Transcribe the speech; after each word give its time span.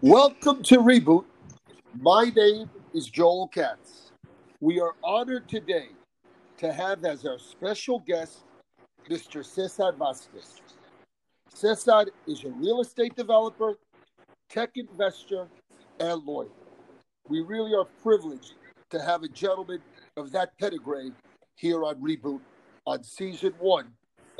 Welcome 0.00 0.62
to 0.62 0.78
Reboot. 0.78 1.24
My 2.00 2.30
name 2.36 2.70
is 2.94 3.08
Joel 3.08 3.48
Katz. 3.48 4.12
We 4.60 4.78
are 4.78 4.94
honored 5.02 5.48
today 5.48 5.88
to 6.58 6.72
have 6.72 7.04
as 7.04 7.26
our 7.26 7.40
special 7.40 7.98
guest 7.98 8.44
Mr. 9.10 9.44
Cesar 9.44 9.90
Vazquez. 9.98 10.60
Cesar 11.52 12.04
is 12.28 12.44
a 12.44 12.50
real 12.50 12.80
estate 12.80 13.16
developer, 13.16 13.76
tech 14.48 14.70
investor, 14.76 15.48
and 15.98 16.22
lawyer. 16.22 16.46
We 17.26 17.40
really 17.40 17.74
are 17.74 17.86
privileged 18.00 18.52
to 18.90 19.02
have 19.02 19.24
a 19.24 19.28
gentleman 19.28 19.80
of 20.16 20.30
that 20.30 20.56
pedigree 20.60 21.10
here 21.56 21.84
on 21.84 21.96
Reboot 21.96 22.40
on 22.86 23.02
season 23.02 23.52
one, 23.58 23.88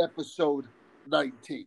episode 0.00 0.66
19. 1.08 1.66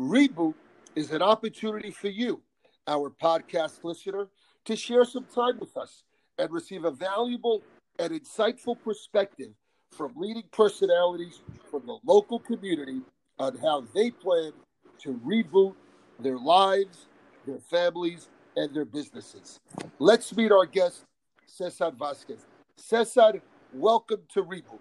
Reboot 0.00 0.54
is 0.96 1.10
an 1.10 1.20
opportunity 1.20 1.90
for 1.90 2.08
you, 2.08 2.40
our 2.86 3.10
podcast 3.10 3.84
listener, 3.84 4.28
to 4.64 4.76
share 4.76 5.04
some 5.04 5.26
time 5.34 5.58
with 5.58 5.76
us 5.76 6.04
and 6.38 6.50
receive 6.50 6.84
a 6.84 6.90
valuable 6.90 7.62
and 7.98 8.12
insightful 8.12 8.76
perspective 8.82 9.52
from 9.92 10.12
leading 10.16 10.44
personalities 10.52 11.40
from 11.70 11.86
the 11.86 11.98
local 12.04 12.38
community 12.38 13.00
on 13.38 13.56
how 13.58 13.84
they 13.94 14.10
plan 14.10 14.52
to 14.98 15.20
reboot 15.26 15.74
their 16.18 16.38
lives, 16.38 17.06
their 17.46 17.58
families, 17.58 18.28
and 18.56 18.74
their 18.74 18.84
businesses. 18.84 19.58
Let's 19.98 20.34
meet 20.34 20.52
our 20.52 20.66
guest, 20.66 21.04
Cesar 21.46 21.90
Vazquez. 21.90 22.44
Cesar, 22.76 23.42
welcome 23.72 24.22
to 24.32 24.42
Reboot. 24.42 24.80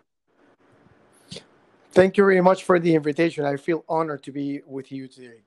Thank 1.91 2.15
you 2.17 2.23
very 2.23 2.41
much 2.41 2.63
for 2.63 2.79
the 2.79 2.95
invitation. 2.95 3.45
I 3.45 3.57
feel 3.57 3.83
honored 3.89 4.23
to 4.23 4.31
be 4.31 4.61
with 4.65 4.91
you 4.91 5.07
today. 5.07 5.41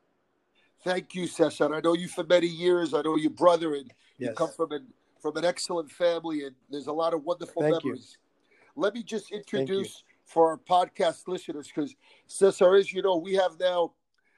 Thank 0.84 1.14
you, 1.14 1.26
Cesar. 1.26 1.74
I 1.74 1.80
know 1.80 1.94
you 1.94 2.08
for 2.08 2.24
many 2.24 2.46
years. 2.46 2.92
I 2.92 3.00
know 3.00 3.16
your 3.16 3.30
brother, 3.30 3.74
and 3.74 3.90
yes. 4.18 4.28
you 4.28 4.34
come 4.34 4.50
from 4.50 4.72
an 4.72 4.86
from 5.20 5.36
an 5.38 5.44
excellent 5.44 5.90
family, 5.90 6.44
and 6.44 6.54
there's 6.70 6.86
a 6.86 6.92
lot 6.92 7.14
of 7.14 7.24
wonderful 7.24 7.62
Thank 7.62 7.82
memories. 7.82 8.18
You. 8.76 8.82
Let 8.82 8.94
me 8.94 9.02
just 9.02 9.32
introduce 9.32 10.04
for 10.26 10.50
our 10.50 10.58
podcast 10.58 11.26
listeners, 11.26 11.70
because 11.74 11.94
Cesar, 12.26 12.74
as 12.74 12.92
you 12.92 13.00
know, 13.00 13.16
we 13.16 13.32
have 13.34 13.58
now 13.58 13.92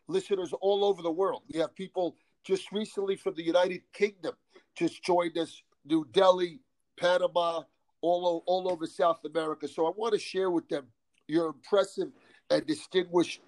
listeners 0.06 0.52
all 0.60 0.84
over 0.84 1.02
the 1.02 1.10
world. 1.10 1.42
We 1.52 1.58
have 1.58 1.74
people 1.74 2.16
just 2.44 2.70
recently 2.70 3.16
from 3.16 3.34
the 3.34 3.42
United 3.42 3.82
Kingdom 3.92 4.34
just 4.76 5.02
joined 5.02 5.36
us, 5.38 5.62
New 5.84 6.06
Delhi, 6.12 6.60
Panama, 6.96 7.62
all, 8.02 8.44
all 8.46 8.70
over 8.70 8.86
South 8.86 9.24
America. 9.24 9.66
So 9.66 9.86
I 9.86 9.92
want 9.96 10.12
to 10.12 10.20
share 10.20 10.50
with 10.50 10.68
them 10.68 10.86
your 11.26 11.48
impressive 11.48 12.12
and 12.50 12.64
distinguished 12.66 13.40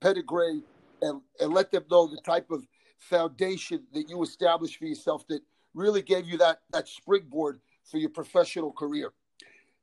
pedigree 0.00 0.62
and, 1.02 1.20
and 1.40 1.52
let 1.52 1.70
them 1.70 1.84
know 1.90 2.06
the 2.06 2.20
type 2.24 2.50
of 2.50 2.66
foundation 2.98 3.82
that 3.92 4.08
you 4.08 4.22
established 4.22 4.78
for 4.78 4.86
yourself 4.86 5.26
that 5.28 5.42
really 5.74 6.02
gave 6.02 6.26
you 6.26 6.38
that, 6.38 6.60
that 6.72 6.88
springboard 6.88 7.60
for 7.84 7.98
your 7.98 8.10
professional 8.10 8.72
career. 8.72 9.12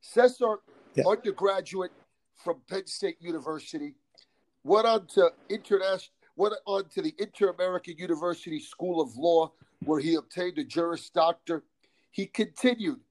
Cesar, 0.01 0.59
yeah. 0.95 1.03
undergraduate 1.05 1.91
from 2.35 2.61
Penn 2.69 2.87
State 2.87 3.17
University, 3.19 3.93
went 4.63 4.87
on 4.87 5.05
to 5.07 5.31
international 5.49 6.13
went 6.39 6.53
on 6.65 6.85
to 6.87 7.01
the 7.01 7.13
Inter-American 7.19 7.97
University 7.97 8.61
School 8.61 9.01
of 9.01 9.13
Law, 9.17 9.51
where 9.83 9.99
he 9.99 10.15
obtained 10.15 10.57
a 10.57 10.63
Juris 10.63 11.09
Doctor. 11.09 11.65
He 12.11 12.25
continued 12.27 13.01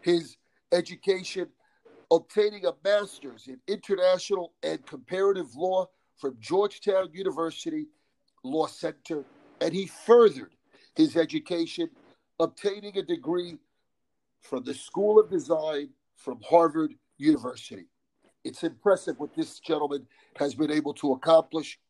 his 0.00 0.36
education 0.72 1.46
obtaining 2.10 2.66
a 2.66 2.72
master's 2.84 3.46
in 3.46 3.60
international 3.68 4.52
and 4.64 4.84
comparative 4.84 5.54
law 5.54 5.86
from 6.22 6.36
Georgetown 6.40 7.08
University 7.12 7.88
Law 8.44 8.68
Center, 8.68 9.24
and 9.60 9.74
he 9.74 9.88
furthered 9.88 10.54
his 10.94 11.16
education, 11.16 11.90
obtaining 12.38 12.96
a 12.96 13.02
degree 13.02 13.58
from 14.40 14.62
the 14.62 14.72
School 14.72 15.18
of 15.18 15.28
Design 15.28 15.88
from 16.14 16.38
Harvard 16.48 16.94
University. 17.18 17.86
It's 18.44 18.62
impressive 18.62 19.18
what 19.18 19.34
this 19.34 19.58
gentleman 19.58 20.06
has 20.36 20.54
been 20.54 20.70
able 20.70 20.94
to 20.94 21.10
accomplish. 21.12 21.80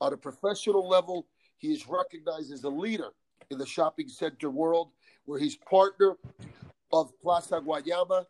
On 0.00 0.12
a 0.12 0.16
professional 0.16 0.88
level, 0.88 1.26
he 1.58 1.72
is 1.72 1.88
recognized 1.88 2.52
as 2.52 2.62
a 2.62 2.68
leader 2.68 3.08
in 3.50 3.58
the 3.58 3.66
shopping 3.66 4.08
center 4.08 4.48
world, 4.48 4.90
where 5.24 5.40
he's 5.40 5.56
partner 5.56 6.14
of 6.92 7.10
Plaza 7.20 7.60
Guayama 7.60 8.26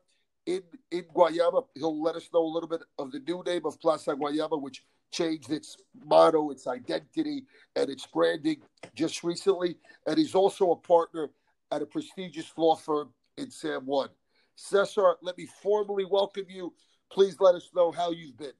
in 0.46 0.62
in 0.90 1.02
Guayama. 1.14 1.66
He'll 1.74 2.02
let 2.02 2.16
us 2.16 2.30
know 2.32 2.42
a 2.42 2.52
little 2.54 2.70
bit 2.70 2.80
of 2.98 3.12
the 3.12 3.20
new 3.20 3.42
name 3.44 3.66
of 3.66 3.78
Plaza 3.80 4.14
Guayama, 4.14 4.58
which 4.58 4.82
changed 5.12 5.50
its 5.50 5.76
motto, 6.04 6.50
its 6.50 6.66
identity, 6.66 7.44
and 7.76 7.88
its 7.88 8.06
branding 8.06 8.62
just 8.94 9.22
recently. 9.22 9.76
And 10.06 10.18
he's 10.18 10.34
also 10.34 10.72
a 10.72 10.76
partner 10.76 11.30
at 11.70 11.82
a 11.82 11.86
prestigious 11.86 12.52
law 12.56 12.74
firm 12.74 13.12
in 13.36 13.50
San 13.50 13.80
Juan. 13.86 14.08
Cesar, 14.56 15.16
let 15.22 15.38
me 15.38 15.46
formally 15.62 16.04
welcome 16.04 16.46
you. 16.48 16.74
Please 17.10 17.36
let 17.40 17.54
us 17.54 17.70
know 17.74 17.92
how 17.92 18.10
you've 18.10 18.36
been. 18.36 18.52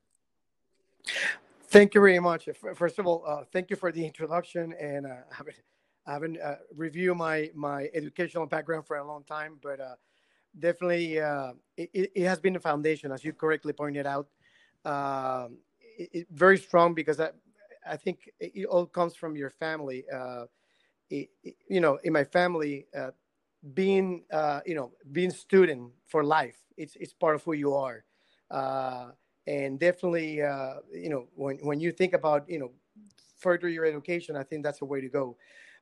Thank 1.69 1.95
you 1.95 2.01
very 2.01 2.21
much. 2.21 2.49
First 2.75 2.99
of 2.99 3.07
all, 3.07 3.25
uh, 3.27 3.45
thank 3.53 3.71
you 3.71 3.77
for 3.77 3.91
the 3.91 4.05
introduction, 4.05 4.75
and 4.79 5.07
uh, 5.07 5.17
I 5.31 5.35
haven't, 5.35 5.57
I 6.07 6.13
haven't 6.13 6.41
uh, 6.41 6.57
reviewed 6.77 7.17
my 7.17 7.51
my 7.55 7.89
educational 7.95 8.47
background 8.47 8.87
for 8.87 8.99
a 8.99 9.07
long 9.07 9.25
time, 9.25 9.59
but 9.63 9.81
uh, 9.81 9.95
definitely 10.59 11.19
uh, 11.19 11.53
it, 11.77 12.13
it, 12.15 12.25
has 12.25 12.41
been 12.41 12.57
a 12.57 12.61
foundation, 12.61 13.11
as 13.11 13.25
you 13.25 13.33
correctly 13.33 13.73
pointed 13.73 14.07
out. 14.07 14.29
It, 15.99 16.09
it, 16.13 16.27
very 16.33 16.59
strong 16.59 16.95
because 16.95 17.21
I, 17.21 17.31
I 17.87 17.97
think 17.97 18.31
it, 18.41 18.67
all 18.67 18.87
comes 18.87 19.15
from 19.15 19.37
your 19.37 19.51
family. 19.51 20.05
Uh, 20.13 20.47
you 21.11 21.81
know, 21.81 21.99
in 22.05 22.13
my 22.13 22.25
family, 22.25 22.87
uh, 22.97 23.11
being 23.75 24.25
uh, 24.33 24.61
you 24.67 24.75
know 24.75 24.93
being 25.13 25.31
student 25.31 25.93
for 26.07 26.25
life, 26.25 26.57
it's 26.77 26.97
it's 26.97 27.13
part 27.13 27.35
of 27.35 27.43
who 27.45 27.53
you 27.53 27.75
are, 27.75 28.05
uh, 28.51 29.11
and 29.47 29.79
definitely 29.79 30.43
uh, 30.43 30.77
you 30.93 31.11
know 31.11 31.29
when 31.35 31.59
when 31.59 31.81
you 31.81 31.93
think 31.93 32.15
about 32.15 32.49
you 32.49 32.59
know 32.59 32.71
further 33.39 33.69
your 33.69 33.85
education, 33.85 34.37
I 34.37 34.43
think 34.43 34.63
that's 34.63 34.83
a 34.83 34.85
way 34.85 35.01
to 35.01 35.09
go. 35.09 35.37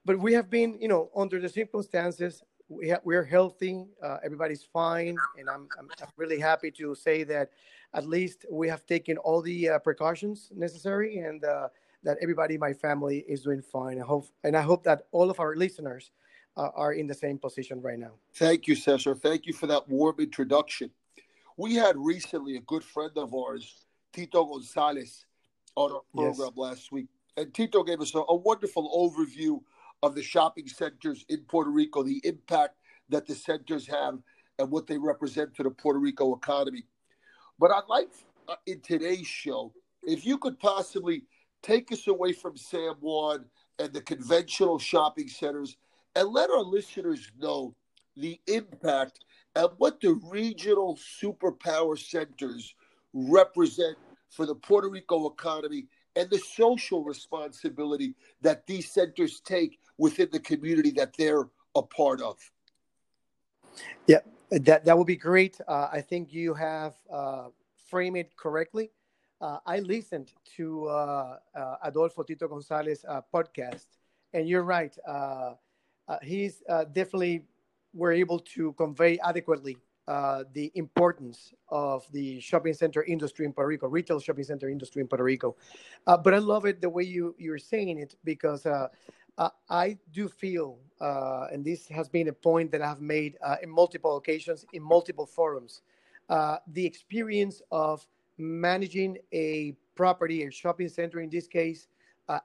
But 0.04 0.18
we 0.18 0.32
have 0.32 0.50
been 0.50 0.78
you 0.80 0.88
know 0.88 1.10
under 1.14 1.40
the 1.40 1.48
circumstances 1.48 2.42
we 2.70 2.90
ha- 2.90 3.00
we're 3.04 3.24
healthy. 3.24 3.84
Uh, 4.02 4.18
everybody's 4.24 4.62
fine, 4.62 5.16
and 5.38 5.50
I'm, 5.50 5.68
I'm, 5.78 5.88
I'm 6.00 6.08
really 6.16 6.38
happy 6.38 6.70
to 6.72 6.94
say 6.94 7.24
that 7.24 7.50
at 7.92 8.06
least 8.06 8.46
we 8.50 8.68
have 8.68 8.86
taken 8.86 9.18
all 9.18 9.42
the 9.42 9.70
uh, 9.70 9.78
precautions 9.80 10.50
necessary, 10.54 11.18
and 11.18 11.44
uh, 11.44 11.68
that 12.04 12.16
everybody 12.22 12.54
in 12.54 12.60
my 12.60 12.72
family 12.72 13.24
is 13.28 13.42
doing 13.42 13.60
fine. 13.60 14.00
I 14.00 14.04
hope, 14.04 14.28
and 14.44 14.56
I 14.56 14.62
hope 14.62 14.84
that 14.84 15.02
all 15.10 15.28
of 15.30 15.40
our 15.40 15.56
listeners 15.56 16.12
uh, 16.56 16.68
are 16.74 16.92
in 16.92 17.06
the 17.06 17.14
same 17.14 17.38
position 17.38 17.82
right 17.82 17.98
now. 17.98 18.12
Thank 18.34 18.68
you, 18.68 18.76
Cesar. 18.76 19.14
Thank 19.14 19.46
you 19.46 19.52
for 19.52 19.66
that 19.66 19.88
warm 19.88 20.16
introduction. 20.20 20.90
We 21.56 21.74
had 21.74 21.96
recently 21.96 22.56
a 22.56 22.60
good 22.60 22.84
friend 22.84 23.10
of 23.16 23.34
ours, 23.34 23.86
Tito 24.12 24.44
Gonzalez, 24.44 25.26
on 25.74 25.92
our 25.92 26.02
program 26.14 26.34
yes. 26.38 26.56
last 26.56 26.92
week, 26.92 27.08
and 27.36 27.52
Tito 27.52 27.82
gave 27.82 28.00
us 28.00 28.14
a, 28.14 28.20
a 28.28 28.34
wonderful 28.34 28.88
overview 28.96 29.60
of 30.02 30.14
the 30.14 30.22
shopping 30.22 30.66
centers 30.66 31.24
in 31.28 31.40
Puerto 31.42 31.70
Rico, 31.70 32.02
the 32.02 32.20
impact 32.24 32.76
that 33.08 33.26
the 33.26 33.34
centers 33.34 33.86
have, 33.86 34.18
and 34.58 34.70
what 34.70 34.86
they 34.86 34.98
represent 34.98 35.54
to 35.54 35.62
the 35.62 35.70
Puerto 35.70 35.98
Rico 35.98 36.34
economy. 36.34 36.84
But 37.58 37.70
I'd 37.70 37.88
like 37.88 38.08
uh, 38.48 38.56
in 38.66 38.80
today's 38.80 39.26
show, 39.26 39.72
if 40.02 40.24
you 40.24 40.38
could 40.38 40.58
possibly 40.58 41.24
take 41.62 41.92
us 41.92 42.06
away 42.06 42.32
from 42.32 42.56
San 42.56 42.94
Juan 43.00 43.44
and 43.78 43.92
the 43.92 44.00
conventional 44.00 44.78
shopping 44.78 45.28
centers 45.28 45.76
and 46.14 46.28
let 46.28 46.50
our 46.50 46.62
listeners 46.62 47.30
know 47.38 47.74
the 48.16 48.40
impact 48.46 49.20
and 49.56 49.68
what 49.78 50.00
the 50.00 50.18
regional 50.30 50.98
superpower 51.22 51.98
centers 51.98 52.74
represent 53.12 53.96
for 54.28 54.46
the 54.46 54.54
Puerto 54.54 54.88
Rico 54.88 55.28
economy 55.28 55.86
and 56.16 56.28
the 56.30 56.38
social 56.38 57.04
responsibility 57.04 58.14
that 58.40 58.66
these 58.66 58.90
centers 58.90 59.40
take 59.40 59.78
within 59.98 60.28
the 60.32 60.40
community 60.40 60.90
that 60.90 61.16
they're 61.16 61.48
a 61.76 61.82
part 61.82 62.20
of. 62.20 62.36
Yeah, 64.06 64.18
that 64.50 64.84
that 64.84 64.96
would 64.98 65.06
be 65.06 65.16
great. 65.16 65.60
Uh, 65.66 65.88
I 65.92 66.00
think 66.00 66.32
you 66.32 66.54
have 66.54 66.94
uh, 67.12 67.48
framed 67.88 68.16
it 68.16 68.36
correctly. 68.36 68.90
Uh, 69.40 69.58
I 69.64 69.78
listened 69.78 70.32
to 70.56 70.86
uh, 70.88 71.38
uh, 71.54 71.76
Adolfo 71.84 72.22
Tito 72.22 72.48
Gonzalez 72.48 73.04
uh, 73.08 73.22
podcast, 73.32 73.86
and 74.34 74.48
you're 74.48 74.64
right. 74.64 74.96
he's 76.22 76.62
definitely 76.92 77.44
were 77.94 78.12
able 78.12 78.38
to 78.38 78.72
convey 78.74 79.18
adequately 79.24 79.76
uh, 80.10 80.42
the 80.54 80.72
importance 80.74 81.54
of 81.68 82.04
the 82.10 82.40
shopping 82.40 82.74
center 82.74 83.04
industry 83.04 83.46
in 83.46 83.52
Puerto 83.52 83.68
Rico, 83.68 83.86
retail 83.86 84.18
shopping 84.18 84.42
center 84.42 84.68
industry 84.68 85.00
in 85.00 85.06
Puerto 85.06 85.22
Rico. 85.22 85.54
Uh, 86.04 86.16
but 86.16 86.34
I 86.34 86.38
love 86.38 86.64
it 86.66 86.80
the 86.80 86.90
way 86.90 87.04
you 87.04 87.32
you're 87.38 87.58
saying 87.58 87.96
it 87.96 88.16
because 88.24 88.66
uh, 88.66 88.88
uh 89.38 89.50
I 89.68 89.98
do 90.10 90.26
feel, 90.26 90.80
uh, 91.00 91.46
and 91.52 91.64
this 91.64 91.86
has 91.86 92.08
been 92.08 92.26
a 92.26 92.32
point 92.32 92.72
that 92.72 92.82
I've 92.82 93.00
made 93.00 93.36
in 93.62 93.70
multiple 93.70 94.16
occasions 94.16 94.66
in 94.72 94.82
multiple 94.82 95.26
forums, 95.26 95.82
the 96.28 96.84
experience 96.84 97.62
of 97.70 98.04
managing 98.36 99.16
a 99.32 99.76
property, 99.94 100.42
a 100.42 100.50
shopping 100.50 100.88
center 100.88 101.20
in 101.20 101.30
this 101.30 101.46
case, 101.46 101.86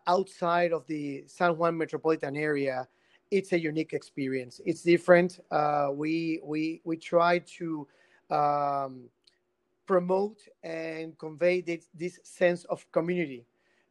outside 0.06 0.71
of 0.71 0.85
the 0.85 1.23
San 1.25 1.57
Juan 1.57 1.75
metropolitan 1.75 2.38
area 2.38 2.88
it's 3.31 3.54
a 3.54 3.60
unique 3.60 3.94
experience. 3.94 4.62
It's 4.66 4.81
different. 4.81 5.39
Uh, 5.51 5.89
we 5.94 6.39
we 6.44 6.81
we 6.83 6.98
try 6.98 7.39
to 7.57 7.88
um, 8.30 9.10
promote 9.86 10.39
and 10.63 11.18
convey 11.18 11.62
this, 11.62 11.89
this 11.94 12.19
sense 12.24 12.63
of 12.66 12.89
community 12.92 13.45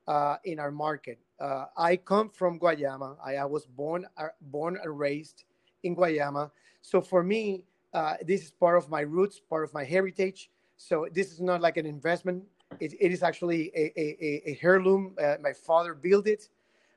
uh, 0.08 0.36
in 0.44 0.58
our 0.58 0.70
market. 0.70 1.18
Uh, 1.40 1.66
I 1.76 1.96
come 1.96 2.30
from 2.30 2.58
Guayama. 2.58 3.16
I, 3.24 3.36
I, 3.36 3.44
was 3.44 3.66
born 3.66 4.06
uh, 4.16 4.28
born 4.40 4.78
and 4.82 4.98
raised 4.98 5.44
in 5.82 5.96
Guayama. 5.96 6.50
So 6.82 7.00
for 7.00 7.22
me, 7.22 7.64
uh, 7.92 8.14
this 8.26 8.42
is 8.42 8.50
part 8.50 8.76
of 8.76 8.90
my 8.90 9.00
roots, 9.00 9.40
part 9.40 9.64
of 9.64 9.72
my 9.72 9.84
heritage. 9.84 10.50
So 10.76 11.06
this 11.12 11.32
is 11.32 11.40
not 11.40 11.60
like 11.60 11.76
an 11.76 11.86
investment. 11.86 12.44
it, 12.80 12.94
it 13.00 13.12
is 13.12 13.22
actually 13.22 13.70
a, 13.74 13.92
a, 13.96 14.50
a 14.50 14.58
heirloom. 14.62 15.14
Uh, 15.22 15.36
my 15.42 15.52
father 15.52 15.94
built 15.94 16.26
it, 16.26 16.48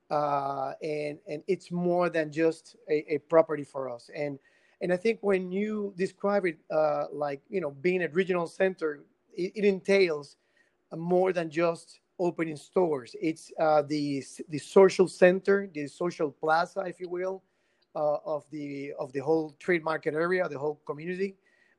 uh, 0.09 0.73
and 0.81 1.19
and 1.27 1.43
it's 1.47 1.71
more 1.71 2.09
than 2.09 2.31
just 2.31 2.75
a, 2.89 3.15
a, 3.15 3.17
property 3.17 3.63
for 3.63 3.89
us. 3.89 4.09
And 4.15 4.39
and 4.81 4.93
I 4.93 4.97
think 4.97 5.19
when 5.21 5.51
you 5.51 5.93
describe 5.97 6.45
it 6.45 6.57
like 7.11 7.41
you 7.49 7.61
know 7.61 7.71
being 7.71 8.03
a 8.03 8.07
regional 8.09 8.47
center, 8.47 9.03
it, 9.35 9.51
it 9.55 9.65
entails 9.65 10.37
more 10.95 11.33
than 11.33 11.49
just 11.49 11.99
opening 12.19 12.55
stores. 12.55 13.15
It's 13.21 13.51
uh, 13.59 13.83
the 13.83 14.23
the 14.49 14.57
social 14.57 15.07
center, 15.07 15.69
the 15.73 15.87
social 15.87 16.31
plaza, 16.31 16.81
if 16.87 16.99
you 16.99 17.09
will, 17.09 17.43
uh, 17.95 18.17
of 18.25 18.49
the 18.51 18.93
of 18.99 19.11
the 19.13 19.19
whole 19.19 19.55
trade 19.59 19.83
market 19.83 20.13
area, 20.13 20.47
the 20.47 20.59
whole 20.59 20.81
community. 20.85 21.35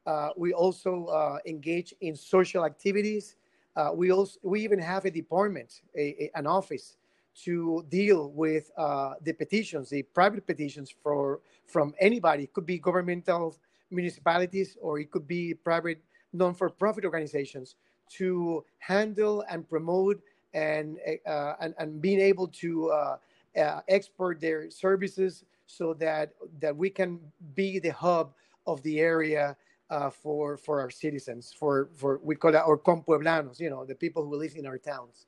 Uh, 0.07 0.31
we 0.37 0.53
also 0.53 1.07
uh, 1.07 1.39
engage 1.47 1.95
in 2.01 2.17
social 2.17 2.65
activities. 2.65 3.37
Uh, 3.77 3.91
we 3.95 4.11
also 4.11 4.39
we 4.43 4.63
even 4.63 4.79
have 4.79 5.05
a 5.05 5.11
department, 5.11 5.83
a, 5.97 6.25
a, 6.25 6.31
an 6.35 6.47
office 6.47 6.98
to 7.45 7.85
deal 7.89 8.31
with 8.31 8.71
uh, 8.77 9.15
the 9.23 9.33
petitions, 9.33 9.91
the 9.91 10.03
private 10.03 10.47
petitions 10.47 10.95
for 11.03 11.41
from 11.67 11.95
anybody. 12.01 12.45
It 12.45 12.53
could 12.53 12.67
be 12.67 12.79
governmental 12.79 13.57
municipalities 13.91 14.77
or 14.81 14.99
it 14.99 15.11
could 15.11 15.27
be 15.27 15.55
private 15.55 16.03
non-for-profit 16.33 17.05
organizations 17.05 17.77
to 18.11 18.65
handle 18.79 19.45
and 19.51 19.69
promote 19.69 20.21
and 20.55 20.99
uh, 21.27 21.55
and, 21.61 21.75
and 21.79 22.01
being 22.01 22.21
able 22.21 22.49
to 22.49 22.91
uh, 22.91 23.17
uh, 23.59 23.81
export 23.89 24.41
their 24.41 24.71
services 24.71 25.45
so 25.67 25.95
that 25.95 26.33
that 26.61 26.75
we 26.77 26.89
can 26.89 27.21
be 27.55 27.79
the 27.79 27.93
hub 27.93 28.33
of 28.67 28.83
the 28.83 28.99
area 28.99 29.57
uh, 29.91 30.11
for 30.11 30.57
for 30.57 30.81
our 30.81 30.91
citizens 30.91 31.55
for 31.59 31.91
for 31.95 32.21
we 32.23 32.35
call 32.35 32.55
it 32.55 32.57
our 32.57 32.79
compueblanos 32.79 33.61
you 33.61 33.71
know 33.71 33.85
the 33.85 33.95
people 33.95 34.25
who 34.25 34.37
live 34.37 34.55
in 34.57 34.67
our 34.67 34.79
towns 34.79 35.27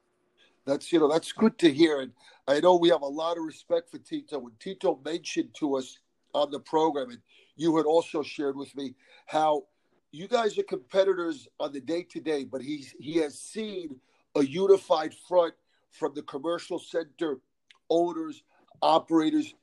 that's 0.66 0.92
you 0.92 0.98
know 0.98 1.10
that's 1.10 1.32
good 1.32 1.58
to 1.58 1.72
hear 1.72 2.00
and 2.00 2.12
i 2.48 2.60
know 2.60 2.76
we 2.76 2.88
have 2.88 3.02
a 3.02 3.06
lot 3.06 3.36
of 3.38 3.44
respect 3.44 3.90
for 3.90 3.98
tito 3.98 4.38
when 4.38 4.52
tito 4.60 5.00
mentioned 5.04 5.48
to 5.54 5.76
us 5.76 5.98
on 6.34 6.50
the 6.50 6.60
program 6.60 7.10
and 7.10 7.20
you 7.56 7.76
had 7.76 7.86
also 7.86 8.22
shared 8.22 8.56
with 8.56 8.74
me 8.76 8.94
how 9.26 9.64
you 10.12 10.26
guys 10.26 10.58
are 10.58 10.62
competitors 10.64 11.48
on 11.58 11.72
the 11.72 11.80
day 11.80 12.02
to 12.10 12.20
day, 12.20 12.44
but 12.44 12.62
he's 12.62 12.94
he 12.98 13.16
has 13.18 13.38
seen 13.38 13.96
a 14.34 14.44
unified 14.44 15.14
front 15.28 15.54
from 15.90 16.14
the 16.14 16.22
commercial 16.22 16.78
center 16.78 17.38
owners, 17.88 18.42
operators. 18.82 19.54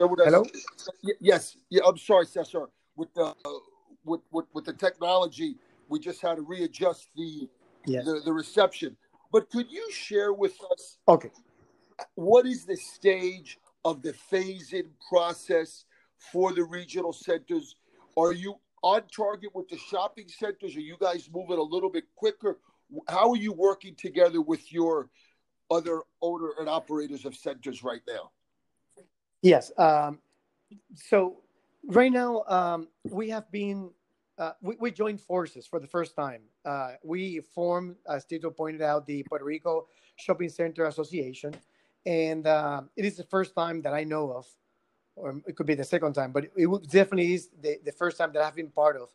Hello? 0.00 0.44
Yes, 1.20 1.56
yeah. 1.70 1.82
I'm 1.86 1.96
sorry, 1.96 2.26
Cesar. 2.26 2.66
With 2.94 3.12
the 3.14 3.34
with, 4.08 4.20
with 4.32 4.46
with 4.52 4.64
the 4.64 4.72
technology, 4.72 5.56
we 5.88 5.98
just 5.98 6.20
had 6.20 6.36
to 6.36 6.42
readjust 6.42 7.08
the 7.16 7.48
yes. 7.86 8.04
the, 8.04 8.20
the 8.24 8.32
reception. 8.32 8.96
But 9.30 9.50
could 9.50 9.70
you 9.70 9.90
share 9.92 10.32
with 10.32 10.56
us? 10.72 10.98
Okay 11.06 11.30
what 12.14 12.46
is 12.46 12.64
the 12.64 12.76
stage 12.76 13.58
of 13.84 14.02
the 14.02 14.12
phase-in 14.12 14.86
process 15.08 15.84
for 16.18 16.52
the 16.52 16.64
regional 16.64 17.12
centers? 17.12 17.76
Are 18.16 18.32
you 18.32 18.56
on 18.82 19.02
target 19.14 19.54
with 19.54 19.68
the 19.68 19.78
shopping 19.78 20.28
centers? 20.28 20.76
Are 20.76 20.80
you 20.80 20.96
guys 21.00 21.28
moving 21.32 21.58
a 21.58 21.62
little 21.62 21.90
bit 21.90 22.04
quicker? 22.16 22.58
How 23.08 23.30
are 23.30 23.36
you 23.36 23.52
working 23.52 23.94
together 23.94 24.40
with 24.40 24.72
your 24.72 25.10
other 25.70 26.02
owner 26.22 26.50
and 26.58 26.68
operators 26.68 27.24
of 27.24 27.34
centers 27.34 27.82
right 27.82 28.00
now? 28.08 28.30
Yes. 29.42 29.70
Um, 29.78 30.18
so 30.94 31.38
right 31.86 32.10
now 32.10 32.42
um, 32.48 32.88
we 33.04 33.28
have 33.30 33.50
been 33.52 33.90
uh, 34.38 34.52
we, 34.62 34.76
we, 34.78 34.90
joined 34.90 35.20
forces 35.20 35.66
for 35.66 35.80
the 35.80 35.86
first 35.86 36.14
time. 36.14 36.42
Uh, 36.64 36.92
we 37.02 37.40
formed, 37.40 37.96
as 38.08 38.24
Tito 38.24 38.50
pointed 38.50 38.82
out, 38.82 39.06
the 39.06 39.22
Puerto 39.24 39.44
Rico 39.44 39.88
Shopping 40.16 40.48
Center 40.48 40.86
Association, 40.86 41.54
and 42.06 42.46
uh, 42.46 42.82
it 42.96 43.04
is 43.04 43.16
the 43.16 43.24
first 43.24 43.54
time 43.54 43.82
that 43.82 43.94
I 43.94 44.04
know 44.04 44.32
of, 44.32 44.46
or 45.16 45.40
it 45.46 45.56
could 45.56 45.66
be 45.66 45.74
the 45.74 45.84
second 45.84 46.12
time, 46.12 46.32
but 46.32 46.44
it 46.56 46.90
definitely 46.90 47.34
is 47.34 47.48
the, 47.60 47.78
the 47.84 47.92
first 47.92 48.16
time 48.16 48.32
that 48.32 48.42
I've 48.42 48.54
been 48.54 48.70
part 48.70 48.96
of 48.96 49.08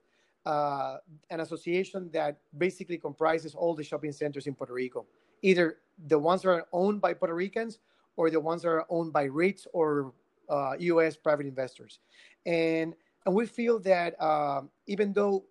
uh, 0.46 0.98
an 1.30 1.40
association 1.40 2.10
that 2.12 2.38
basically 2.58 2.98
comprises 2.98 3.56
all 3.56 3.74
the 3.74 3.84
shopping 3.84 4.12
centers 4.12 4.46
in 4.46 4.56
Puerto 4.56 4.74
Rico, 4.74 5.06
either 5.42 5.78
the 6.08 6.20
ones 6.20 6.42
that 6.42 6.50
are 6.50 6.66
owned 6.74 7.00
by 7.00 7.14
Puerto 7.14 7.34
Ricans 7.34 7.80
or 8.18 8.30
the 8.30 8.40
ones 8.40 8.64
that 8.64 8.70
are 8.70 8.86
owned 8.90 9.14
by 9.14 9.28
REITs 9.30 9.68
or 9.72 10.14
uh, 10.50 10.74
U.S. 10.80 11.16
private 11.16 11.46
investors, 11.46 12.00
and 12.46 12.94
and 13.26 13.36
we 13.36 13.46
feel 13.46 13.80
that 13.80 14.16
uh, 14.20 14.62
even 14.88 15.14
though 15.14 15.46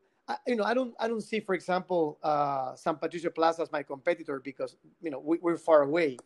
you 0.46 0.56
know 0.56 0.64
I 0.64 0.74
don't 0.74 0.94
I 1.00 1.08
don't 1.08 1.20
see, 1.20 1.40
for 1.40 1.54
example, 1.54 2.19
uh, 2.22 2.74
San 2.74 2.96
Patricio 2.96 3.30
Plaza 3.30 3.62
as 3.62 3.72
my 3.72 3.82
competitor 3.82 4.40
because 4.40 4.76
you 5.02 5.10
know 5.10 5.19
we, 5.19 5.38
we're 5.38 5.56
far 5.56 5.82
away 5.82 6.16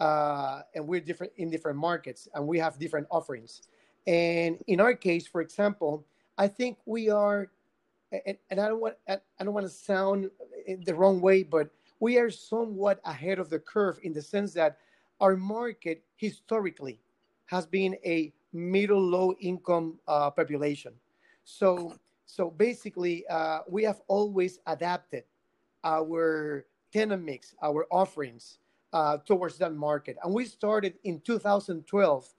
uh, 0.00 0.62
and 0.74 0.86
we're 0.86 1.00
different 1.00 1.32
in 1.36 1.50
different 1.50 1.78
markets 1.78 2.28
and 2.34 2.46
we 2.46 2.58
have 2.58 2.78
different 2.78 3.06
offerings. 3.10 3.62
And 4.06 4.62
in 4.66 4.80
our 4.80 4.94
case, 4.94 5.26
for 5.26 5.40
example, 5.40 6.04
I 6.36 6.48
think 6.48 6.78
we 6.84 7.08
are, 7.08 7.50
and, 8.26 8.36
and 8.50 8.60
I 8.60 8.68
don't 8.68 8.80
want 8.80 8.94
I 9.08 9.18
don't 9.40 9.54
want 9.54 9.66
to 9.66 9.72
sound 9.72 10.30
the 10.84 10.94
wrong 10.94 11.20
way, 11.20 11.42
but 11.42 11.70
we 12.00 12.18
are 12.18 12.30
somewhat 12.30 13.00
ahead 13.04 13.38
of 13.38 13.50
the 13.50 13.58
curve 13.58 13.98
in 14.02 14.12
the 14.12 14.22
sense 14.22 14.52
that 14.54 14.78
our 15.20 15.36
market 15.36 16.02
historically 16.16 17.00
has 17.46 17.66
been 17.66 17.96
a 18.04 18.32
middle 18.54 19.02
low 19.02 19.34
income 19.40 19.98
uh, 20.08 20.30
population. 20.30 20.92
So 21.44 21.94
so 22.26 22.50
basically, 22.50 23.24
uh, 23.28 23.60
we 23.68 23.84
have 23.84 24.00
always 24.08 24.58
adapted 24.66 25.24
our 25.84 26.64
tenant 26.92 27.22
mix, 27.22 27.54
our 27.62 27.86
offerings 27.90 28.58
uh, 28.92 29.18
towards 29.18 29.58
that 29.58 29.74
market. 29.74 30.16
And 30.24 30.32
we 30.32 30.46
started 30.46 30.94
in 31.04 31.20
2012 31.20 32.34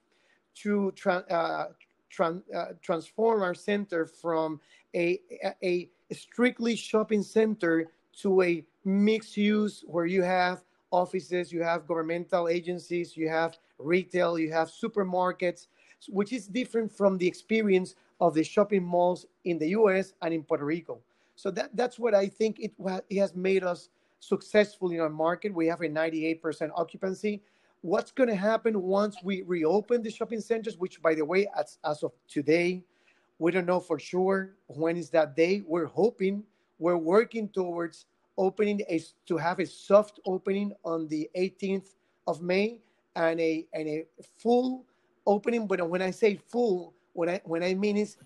to 0.55 0.91
tra- 0.93 1.25
uh, 1.29 1.67
tra- 2.09 2.41
uh, 2.55 2.65
transform 2.81 3.43
our 3.43 3.53
center 3.53 4.05
from 4.05 4.59
a, 4.95 5.19
a, 5.61 5.89
a 6.09 6.13
strictly 6.13 6.75
shopping 6.75 7.21
center 7.21 7.91
to 8.21 8.41
a 8.41 8.65
mixed 8.85 9.37
use 9.37 9.83
where 9.87 10.05
you 10.05 10.23
have 10.23 10.63
offices, 10.91 11.51
you 11.51 11.61
have 11.61 11.87
governmental 11.87 12.47
agencies, 12.47 13.17
you 13.17 13.27
have 13.27 13.57
retail, 13.77 14.39
you 14.39 14.51
have 14.51 14.69
supermarkets, 14.69 15.67
which 16.09 16.33
is 16.33 16.47
different 16.47 16.91
from 16.91 17.17
the 17.17 17.27
experience 17.27 17.95
of 18.19 18.33
the 18.33 18.43
shopping 18.43 18.83
malls 18.83 19.25
in 19.43 19.57
the 19.57 19.69
US 19.69 20.13
and 20.21 20.33
in 20.33 20.43
Puerto 20.43 20.65
Rico. 20.65 20.99
So 21.35 21.51
that, 21.51 21.75
that's 21.75 21.99
what 21.99 22.13
I 22.13 22.27
think 22.27 22.59
it, 22.59 22.73
it 23.09 23.19
has 23.19 23.35
made 23.35 23.63
us 23.63 23.89
successful 24.19 24.91
in 24.91 24.99
our 24.99 25.09
market. 25.09 25.53
We 25.53 25.67
have 25.67 25.81
a 25.81 25.89
98% 25.89 26.71
occupancy. 26.75 27.41
What's 27.81 28.11
going 28.11 28.29
to 28.29 28.35
happen 28.35 28.81
once 28.81 29.17
we 29.23 29.43
reopen 29.43 30.01
the 30.01 30.09
shopping 30.09 30.41
centers, 30.41 30.77
which, 30.77 31.01
by 31.01 31.13
the 31.13 31.25
way, 31.25 31.47
as, 31.57 31.77
as 31.83 32.03
of 32.03 32.13
today, 32.27 32.83
we 33.37 33.51
don't 33.51 33.65
know 33.65 33.79
for 33.79 33.99
sure 33.99 34.55
when 34.67 34.97
is 34.97 35.09
that 35.11 35.35
day. 35.35 35.63
We're 35.67 35.85
hoping, 35.85 36.43
we're 36.79 36.97
working 36.97 37.49
towards 37.49 38.05
opening 38.37 38.81
a, 38.89 39.01
to 39.27 39.37
have 39.37 39.59
a 39.59 39.65
soft 39.65 40.19
opening 40.25 40.73
on 40.83 41.07
the 41.07 41.29
18th 41.37 41.95
of 42.27 42.41
May 42.41 42.79
and 43.15 43.39
a, 43.39 43.65
and 43.73 43.87
a 43.87 44.05
full 44.37 44.85
opening. 45.25 45.67
But 45.67 45.87
when 45.89 46.01
I 46.01 46.11
say 46.11 46.39
full, 46.47 46.93
what 47.13 47.29
I, 47.29 47.41
when 47.43 47.63
I 47.63 47.73
mean 47.73 47.97
is 47.97 48.17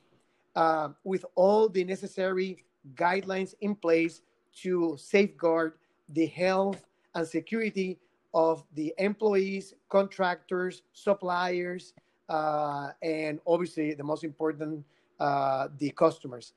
uh, 0.56 0.90
with 1.04 1.26
all 1.36 1.70
the 1.70 1.84
necessary 1.84 2.64
guidelines 2.96 3.54
in 3.62 3.76
place 3.76 4.22
to 4.62 4.96
safeguard 4.98 5.74
the 6.10 6.26
health 6.26 6.86
and 7.16 7.28
security 7.28 8.00
of 8.34 8.64
the 8.76 8.94
employees, 8.98 9.74
contractors, 9.90 10.84
suppliers, 10.94 11.94
uh, 12.30 12.90
and 13.02 13.40
obviously 13.48 13.94
the 13.94 14.04
most 14.04 14.24
important, 14.24 14.86
uh, 15.20 15.68
the 15.78 15.90
customers. 15.92 16.54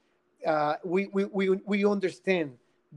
Uh, 0.47 0.75
we, 0.85 1.07
we, 1.13 1.25
we, 1.27 1.51
we 1.65 1.85
understand 1.85 2.53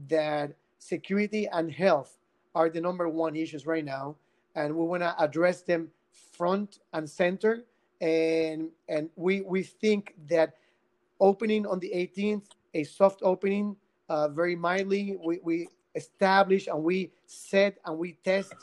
that 0.08 0.52
security 0.78 1.48
and 1.52 1.72
health 1.72 2.18
are 2.54 2.68
the 2.68 2.80
number 2.80 3.08
one 3.08 3.36
issues 3.36 3.66
right 3.66 3.84
now, 3.84 4.16
and 4.54 4.74
we 4.74 4.84
want 4.84 5.02
to 5.02 5.14
address 5.22 5.62
them 5.62 5.88
front 6.36 6.78
and 6.92 7.08
center. 7.08 7.64
And 8.00 8.70
and 8.88 9.08
we 9.16 9.40
we 9.40 9.62
think 9.62 10.14
that 10.28 10.54
opening 11.20 11.66
on 11.66 11.78
the 11.78 11.90
18th, 11.94 12.48
a 12.74 12.84
soft 12.84 13.20
opening, 13.22 13.76
uh, 14.08 14.28
very 14.28 14.54
mildly, 14.54 15.16
we, 15.24 15.40
we 15.42 15.68
establish 15.94 16.66
and 16.66 16.82
we 16.82 17.10
set 17.26 17.78
and 17.86 17.98
we 17.98 18.12
test 18.24 18.54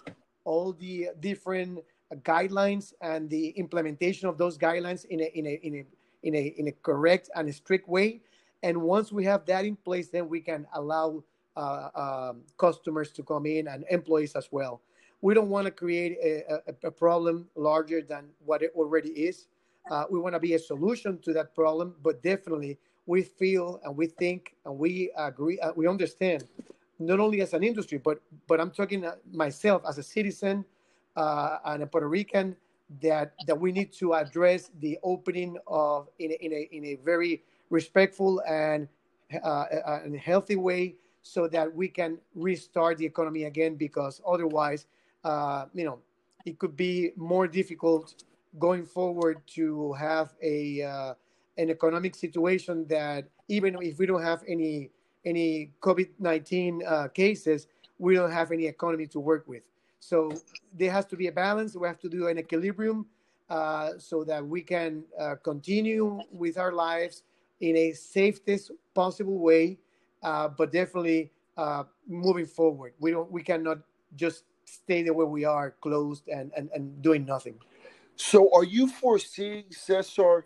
all 0.46 0.74
the 0.74 1.10
different 1.20 1.80
guidelines 2.22 2.94
and 3.02 3.30
the 3.30 3.50
implementation 3.50 4.30
of 4.30 4.38
those 4.38 4.58
guidelines 4.58 5.06
in 5.06 5.22
a, 5.22 5.38
in 5.38 5.48
a, 5.48 5.60
in 5.64 5.76
a, 5.76 5.86
in 6.24 6.36
a, 6.36 6.54
in 6.58 6.68
a 6.68 6.72
correct 6.72 7.30
and 7.36 7.50
a 7.50 7.54
strict 7.54 7.88
way. 7.90 8.22
And 8.62 8.82
once 8.82 9.12
we 9.12 9.26
have 9.26 9.46
that 9.48 9.66
in 9.66 9.76
place, 9.76 10.10
then 10.10 10.30
we 10.30 10.40
can 10.40 10.68
allow 10.74 11.24
uh, 11.56 11.90
um, 11.96 12.42
customers 12.58 13.12
to 13.12 13.24
come 13.24 13.46
in 13.46 13.68
and 13.68 13.84
employees 13.90 14.36
as 14.36 14.48
well. 14.52 14.82
We 15.24 15.34
don't 15.34 15.48
want 15.48 15.64
to 15.68 15.72
create 15.72 16.18
a, 16.22 16.44
a, 16.54 16.88
a, 16.90 16.92
problem 16.92 17.48
larger 17.56 18.02
than 18.02 18.26
what 18.44 18.62
it 18.62 18.74
already 18.76 19.12
is. 19.12 19.48
Uh, 19.90 20.04
we 20.12 20.20
want 20.20 20.36
to 20.36 20.40
be 20.40 20.56
a 20.56 20.60
solution 20.60 21.18
to 21.20 21.32
that 21.32 21.56
problem, 21.56 21.96
but 22.04 22.22
definitely 22.22 22.78
we 23.06 23.22
feel 23.22 23.80
and 23.86 23.96
we 23.96 24.08
think 24.08 24.54
and 24.66 24.78
we 24.78 25.12
agree, 25.16 25.58
uh, 25.62 25.72
we 25.78 25.88
understand, 25.88 26.44
not 27.00 27.22
only 27.22 27.40
as 27.40 27.54
an 27.54 27.64
industry, 27.64 28.00
but 28.00 28.20
but 28.48 28.60
I'm 28.60 28.70
talking 28.70 29.06
uh, 29.06 29.16
myself 29.32 29.84
as 29.88 29.98
a 29.98 30.04
citizen 30.04 30.66
uh, 31.16 31.58
and 31.68 31.84
a 31.84 31.88
Puerto 31.88 32.10
Rican 32.10 32.58
that 33.02 33.32
that 33.48 33.58
we 33.58 33.72
need 33.72 33.94
to 33.94 34.16
address 34.16 34.72
the 34.82 35.00
opening 35.04 35.58
of 35.68 36.10
in 36.20 36.32
a, 36.32 36.36
in 36.46 36.52
a, 36.52 36.70
in 36.76 36.86
a 36.86 36.96
very 36.96 37.44
respectful 37.70 38.42
and 38.46 38.90
uh, 39.42 39.66
and 40.04 40.18
healthy 40.18 40.58
way 40.58 40.96
so 41.22 41.48
that 41.48 41.74
we 41.74 41.88
can 41.88 42.18
restart 42.36 42.98
the 42.98 43.06
economy 43.06 43.46
again 43.46 43.76
because 43.76 44.22
otherwise 44.28 44.86
uh, 45.24 45.66
you 45.74 45.86
know 45.86 46.00
it 46.46 46.60
could 46.60 46.76
be 46.76 47.12
more 47.16 47.48
difficult 47.48 48.24
going 48.60 48.86
forward 48.86 49.42
to 49.48 49.94
have 49.94 50.34
a 50.42 50.82
uh, 50.82 51.14
an 51.58 51.70
economic 51.70 52.16
situation 52.16 52.86
that 52.88 53.26
even 53.48 53.78
if 53.82 53.98
we 54.00 54.06
don't 54.06 54.24
have 54.24 54.44
any 54.48 54.90
any 55.26 55.72
COVID-19 55.82 56.82
uh, 56.86 57.08
cases, 57.10 57.68
we 57.98 58.16
don't 58.16 58.32
have 58.32 58.52
any 58.52 58.66
economy 58.66 59.08
to 59.08 59.20
work 59.20 59.48
with. 59.48 59.64
So 60.00 60.34
there 60.78 60.92
has 60.92 61.06
to 61.08 61.16
be 61.16 61.28
a 61.28 61.32
balance. 61.32 61.76
We 61.76 61.88
have 61.88 62.00
to 62.00 62.10
do 62.10 62.28
an 62.28 62.38
equilibrium 62.38 63.06
uh, 63.50 63.92
so 63.98 64.24
that 64.26 64.46
we 64.46 64.62
can 64.62 65.04
uh, 65.18 65.36
continue 65.42 66.20
with 66.32 66.58
our 66.58 66.74
lives 66.74 67.24
in 67.62 67.78
a 67.78 67.94
safest 67.94 68.72
possible 68.94 69.40
way, 69.40 69.80
uh, 70.24 70.50
but 70.50 70.74
definitely 70.74 71.32
uh, 71.56 71.84
moving 72.08 72.46
forward. 72.46 72.94
We 73.00 73.12
don't. 73.12 73.32
We 73.32 73.44
cannot 73.44 73.80
just 74.16 74.44
stay 74.66 75.04
the 75.04 75.14
way 75.14 75.26
we 75.26 75.46
are, 75.46 75.72
closed 75.82 76.28
and, 76.28 76.52
and, 76.56 76.70
and 76.74 77.02
doing 77.02 77.26
nothing. 77.26 77.56
So, 78.16 78.54
are 78.54 78.64
you 78.64 78.88
foreseeing, 78.88 79.66
Cesar, 79.72 80.46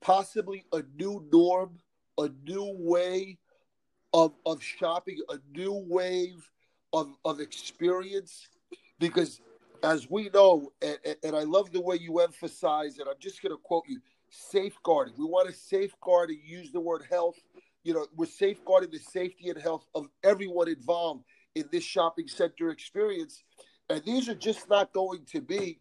possibly 0.00 0.64
a 0.72 0.82
new 0.98 1.26
norm, 1.32 1.78
a 2.18 2.28
new 2.44 2.74
way 2.78 3.38
of, 4.12 4.34
of 4.44 4.62
shopping, 4.62 5.18
a 5.30 5.38
new 5.56 5.72
wave 5.72 6.50
of, 6.92 7.14
of 7.24 7.40
experience? 7.40 8.48
Because 8.98 9.40
as 9.82 10.10
we 10.10 10.28
know, 10.30 10.72
and, 10.82 10.98
and 11.22 11.36
I 11.36 11.42
love 11.42 11.72
the 11.72 11.80
way 11.80 11.96
you 11.96 12.18
emphasize 12.20 12.98
it, 12.98 13.06
I'm 13.08 13.18
just 13.18 13.42
going 13.42 13.54
to 13.54 13.60
quote 13.62 13.84
you 13.88 14.00
safeguarding. 14.30 15.14
We 15.16 15.24
want 15.24 15.48
to 15.48 15.54
safeguard 15.54 16.30
and 16.30 16.38
use 16.44 16.70
the 16.70 16.80
word 16.80 17.04
health. 17.10 17.36
You 17.84 17.94
know, 17.94 18.06
we're 18.16 18.26
safeguarding 18.26 18.90
the 18.90 18.98
safety 18.98 19.48
and 19.48 19.60
health 19.60 19.86
of 19.94 20.08
everyone 20.24 20.68
involved 20.68 21.24
in 21.56 21.64
this 21.72 21.82
shopping 21.82 22.28
center 22.28 22.70
experience. 22.70 23.42
And 23.88 24.04
these 24.04 24.28
are 24.28 24.34
just 24.34 24.68
not 24.68 24.92
going 24.92 25.24
to 25.32 25.40
be 25.40 25.80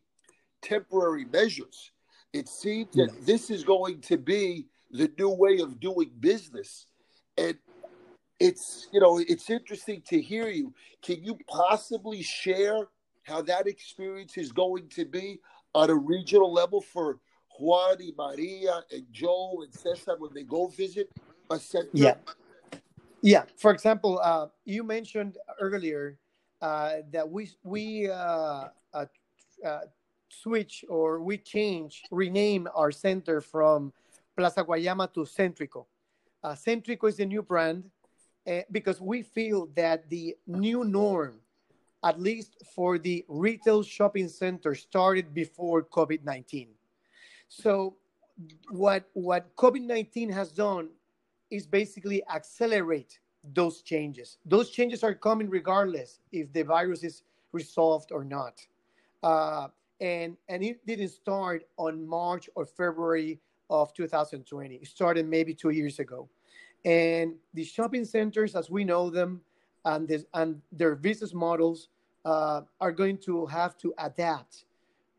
temporary 0.61 1.25
measures. 1.25 1.91
It 2.33 2.47
seems 2.47 2.95
that 2.95 3.25
this 3.25 3.49
is 3.49 3.63
going 3.63 4.01
to 4.01 4.17
be 4.17 4.67
the 4.91 5.11
new 5.19 5.29
way 5.29 5.59
of 5.59 5.79
doing 5.79 6.11
business. 6.19 6.87
And 7.37 7.57
it's, 8.39 8.87
you 8.93 8.99
know, 9.01 9.19
it's 9.19 9.49
interesting 9.49 10.01
to 10.07 10.21
hear 10.21 10.47
you. 10.47 10.73
Can 11.01 11.23
you 11.23 11.37
possibly 11.47 12.21
share 12.21 12.87
how 13.23 13.41
that 13.43 13.67
experience 13.67 14.37
is 14.37 14.51
going 14.51 14.87
to 14.95 15.05
be 15.05 15.39
on 15.73 15.89
a 15.89 15.95
regional 15.95 16.53
level 16.53 16.81
for 16.81 17.19
Juan 17.59 17.97
and 17.99 18.13
Maria 18.17 18.81
and 18.91 19.05
Joe 19.11 19.63
and 19.63 19.73
Cesar 19.73 20.15
when 20.17 20.31
they 20.33 20.43
go 20.43 20.67
visit 20.67 21.09
a 21.49 21.59
center? 21.59 21.89
Yeah. 21.93 22.15
Yeah. 23.25 23.45
For 23.57 23.71
example, 23.71 24.21
uh, 24.23 24.47
you 24.65 24.83
mentioned 24.83 25.39
earlier 25.59 26.19
uh, 26.61 26.97
that 27.11 27.27
we 27.27 27.49
we 27.63 28.07
uh, 28.07 28.69
uh, 28.93 29.05
uh 29.65 29.79
switch 30.29 30.85
or 30.87 31.21
we 31.21 31.39
change, 31.39 32.03
rename 32.11 32.67
our 32.75 32.91
center 32.91 33.41
from 33.41 33.91
Plaza 34.37 34.63
Guayama 34.63 35.11
to 35.15 35.21
Centrico. 35.21 35.87
Uh, 36.43 36.53
Centrico 36.53 37.09
is 37.09 37.19
a 37.19 37.25
new 37.25 37.41
brand 37.41 37.89
uh, 38.45 38.61
because 38.69 39.01
we 39.01 39.23
feel 39.23 39.69
that 39.75 40.07
the 40.11 40.35
new 40.45 40.83
norm, 40.83 41.39
at 42.03 42.21
least 42.21 42.61
for 42.75 42.99
the 42.99 43.25
retail 43.27 43.81
shopping 43.81 44.29
center, 44.29 44.75
started 44.75 45.33
before 45.33 45.81
COVID 45.81 46.23
19. 46.23 46.69
So, 47.47 47.95
what, 48.69 49.09
what 49.13 49.55
COVID 49.55 49.81
19 49.81 50.29
has 50.29 50.51
done 50.51 50.89
is 51.51 51.65
basically 51.65 52.23
accelerate 52.27 53.19
those 53.53 53.81
changes. 53.81 54.37
Those 54.45 54.69
changes 54.71 55.03
are 55.03 55.13
coming 55.13 55.49
regardless 55.49 56.19
if 56.31 56.51
the 56.51 56.63
virus 56.63 57.03
is 57.03 57.23
resolved 57.51 58.11
or 58.11 58.23
not. 58.23 58.65
Uh, 59.23 59.67
and 60.01 60.35
and 60.49 60.63
it 60.63 60.85
didn't 60.85 61.09
start 61.09 61.63
on 61.77 62.05
March 62.05 62.49
or 62.55 62.65
February 62.65 63.39
of 63.69 63.93
2020. 63.93 64.75
It 64.75 64.87
started 64.87 65.27
maybe 65.27 65.53
two 65.53 65.69
years 65.69 65.99
ago, 65.99 66.27
and 66.83 67.35
the 67.53 67.63
shopping 67.63 68.05
centers, 68.05 68.55
as 68.55 68.69
we 68.69 68.83
know 68.83 69.09
them, 69.09 69.41
and 69.85 70.07
this, 70.07 70.25
and 70.33 70.61
their 70.71 70.95
business 70.95 71.33
models 71.33 71.89
uh, 72.25 72.61
are 72.81 72.91
going 72.91 73.17
to 73.19 73.45
have 73.45 73.77
to 73.77 73.93
adapt 73.97 74.65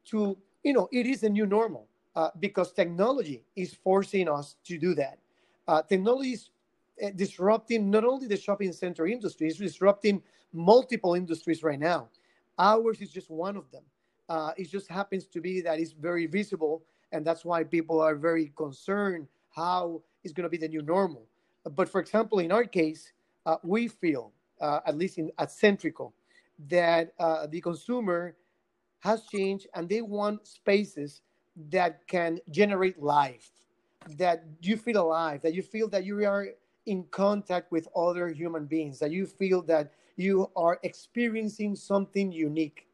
to 0.07 0.37
you 0.63 0.73
know 0.73 0.89
it 0.93 1.07
is 1.07 1.23
a 1.23 1.29
new 1.29 1.47
normal 1.47 1.89
uh, 2.15 2.31
because 2.39 2.73
technology 2.73 3.43
is 3.57 3.75
forcing 3.75 4.29
us 4.29 4.57
to 4.65 4.79
do 4.79 4.95
that. 4.95 5.19
Uh, 5.69 5.83
technology 5.83 6.33
is 6.33 6.51
uh, 7.05 7.11
disrupting 7.17 7.91
not 7.91 8.05
only 8.05 8.27
the 8.27 8.37
shopping 8.37 8.73
center 8.73 9.07
industry, 9.07 9.49
it's 9.49 9.59
disrupting 9.59 10.23
multiple 10.53 11.15
industries 11.15 11.63
right 11.63 11.81
now. 11.81 12.09
Ours 12.59 13.01
is 13.01 13.11
just 13.11 13.31
one 13.31 13.57
of 13.57 13.71
them. 13.71 13.83
Uh, 14.29 14.53
it 14.57 14.71
just 14.71 14.89
happens 14.89 15.27
to 15.27 15.41
be 15.41 15.61
that 15.61 15.79
it's 15.79 15.93
very 15.93 16.27
visible, 16.27 16.83
and 17.13 17.25
that's 17.25 17.45
why 17.45 17.63
people 17.63 18.01
are 18.01 18.15
very 18.17 18.53
concerned 18.57 19.27
how 19.55 20.03
it's 20.25 20.33
going 20.33 20.45
to 20.45 20.51
be 20.51 20.57
the 20.57 20.69
new 20.69 20.83
normal. 20.83 21.27
But 21.65 21.89
for 21.89 22.01
example, 22.01 22.39
in 22.39 22.53
our 22.53 22.65
case, 22.65 23.13
uh, 23.45 23.57
we 23.63 23.89
feel, 23.89 24.33
uh, 24.61 24.81
at 24.87 24.97
least 24.97 25.19
in, 25.19 25.31
at 25.39 25.49
Centrico, 25.49 26.13
that 26.69 27.13
uh, 27.19 27.47
the 27.47 27.61
consumer 27.61 28.37
has 29.01 29.25
changed 29.27 29.67
and 29.75 29.89
they 29.89 30.03
want 30.03 30.47
spaces 30.47 31.23
that 31.71 32.07
can 32.09 32.39
generate 32.51 33.01
life, 33.01 33.51
that 34.17 34.45
you 34.61 34.77
feel 34.77 35.03
alive, 35.03 35.43
that 35.43 35.55
you 35.55 35.63
feel 35.63 35.89
that 35.89 36.05
you 36.05 36.25
are 36.27 36.49
in 36.87 37.05
contact 37.11 37.73
with 37.73 37.89
other 37.97 38.29
human 38.29 38.67
beings, 38.67 38.99
that 38.99 39.11
you 39.11 39.27
feel 39.27 39.63
that 39.63 39.93
you 40.17 40.51
are 40.57 40.79
experiencing 40.83 41.75
something 41.77 42.33
unique 42.33 42.87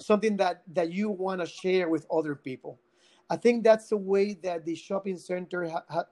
something 0.00 0.36
that 0.36 0.62
that 0.72 0.92
you 0.92 1.10
want 1.10 1.40
to 1.40 1.46
share 1.46 1.88
with 1.88 2.06
other 2.10 2.34
people. 2.34 2.78
I 3.30 3.36
think 3.36 3.64
that's 3.64 3.88
the 3.88 3.96
way 3.96 4.34
that 4.42 4.64
the 4.64 4.74
shopping 4.74 5.18
center, 5.18 5.68
ha, 5.68 5.82
ha, 5.88 6.04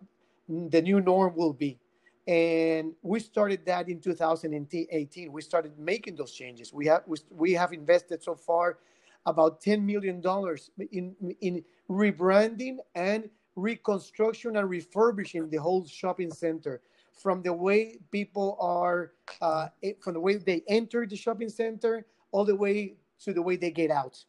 the 0.49 0.83
new 0.83 1.01
norm 1.01 1.35
will 1.35 1.53
be. 1.53 1.79
And 2.27 2.93
we 3.03 3.21
started 3.21 3.65
that 3.67 3.89
in 3.89 4.01
2018. 4.01 5.33
We 5.33 5.43
started 5.43 5.79
making 5.79 6.17
those 6.17 6.33
changes. 6.33 6.73
We 6.73 6.87
have 6.87 7.03
we, 7.07 7.19
we 7.31 7.53
have 7.53 7.73
invested 7.73 8.23
so 8.23 8.35
far 8.35 8.79
about 9.25 9.61
10 9.61 9.85
million 9.85 10.21
dollars 10.21 10.71
in 10.93 11.15
in 11.41 11.65
rebranding 11.89 12.79
and 12.95 13.31
reconstruction 13.57 14.57
and 14.57 14.69
refurbishing 14.69 15.49
the 15.51 15.57
whole 15.57 15.85
shopping 15.87 16.31
center 16.31 16.81
from 17.13 17.43
the 17.43 17.53
way 17.53 17.99
people 18.11 18.57
are 18.61 19.13
uh, 19.41 19.69
from 20.01 20.15
the 20.15 20.21
way 20.21 20.37
they 20.37 20.63
enter 20.69 21.07
the 21.07 21.17
shopping 21.17 21.49
center 21.49 22.07
all 22.33 22.45
the 22.45 22.55
way 22.55 22.95
to 23.19 23.33
the 23.33 23.41
way 23.43 23.57
they 23.57 23.71
get 23.71 23.91
out 23.91 24.23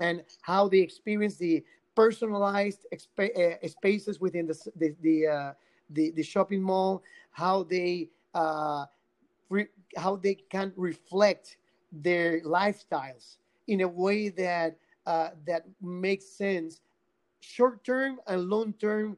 and 0.00 0.24
how 0.42 0.68
they 0.68 0.78
experience 0.78 1.36
the 1.36 1.62
personalized 1.94 2.86
exp- 2.92 3.36
uh, 3.36 3.68
spaces 3.68 4.20
within 4.20 4.46
the 4.46 4.58
the 4.76 4.96
the, 5.02 5.26
uh, 5.26 5.52
the, 5.90 6.10
the 6.12 6.22
shopping 6.22 6.62
mall, 6.62 7.02
how 7.30 7.62
they 7.64 8.08
uh, 8.34 8.86
re- 9.48 9.68
how 9.96 10.16
they 10.16 10.34
can 10.34 10.72
reflect 10.76 11.58
their 11.92 12.40
lifestyles 12.40 13.36
in 13.66 13.82
a 13.82 13.88
way 13.88 14.28
that 14.28 14.76
uh, 15.06 15.30
that 15.46 15.64
makes 15.82 16.26
sense, 16.26 16.80
short 17.40 17.82
term 17.84 18.20
and 18.26 18.48
long 18.48 18.72
term, 18.74 19.16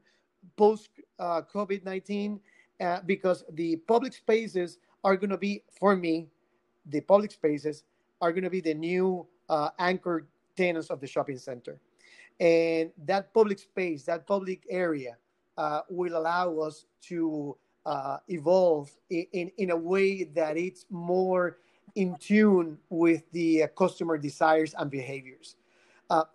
post 0.57 0.89
uh, 1.19 1.41
COVID 1.53 1.83
nineteen, 1.85 2.39
uh, 2.81 2.99
because 3.05 3.43
the 3.53 3.77
public 3.87 4.13
spaces 4.13 4.79
are 5.03 5.15
going 5.15 5.29
to 5.29 5.37
be 5.37 5.63
for 5.79 5.95
me, 5.95 6.27
the 6.87 7.01
public 7.01 7.31
spaces 7.31 7.83
are 8.21 8.31
going 8.31 8.43
to 8.43 8.49
be 8.49 8.61
the 8.61 8.73
new 8.73 9.25
uh, 9.49 9.69
anchor 9.79 10.27
tenants 10.55 10.89
of 10.89 10.99
the 10.99 11.07
shopping 11.07 11.37
center. 11.37 11.79
And 12.39 12.91
that 13.05 13.33
public 13.33 13.59
space, 13.59 14.03
that 14.05 14.25
public 14.25 14.65
area, 14.69 15.17
uh, 15.57 15.81
will 15.89 16.17
allow 16.17 16.57
us 16.59 16.85
to 17.03 17.55
uh, 17.85 18.17
evolve 18.27 18.91
in, 19.09 19.25
in, 19.33 19.51
in 19.57 19.69
a 19.71 19.77
way 19.77 20.23
that 20.23 20.57
it's 20.57 20.85
more 20.89 21.57
in 21.95 22.15
tune 22.17 22.77
with 22.89 23.23
the 23.33 23.63
uh, 23.63 23.67
customer 23.67 24.17
desires 24.17 24.73
and 24.77 24.89
behaviors. 24.89 25.57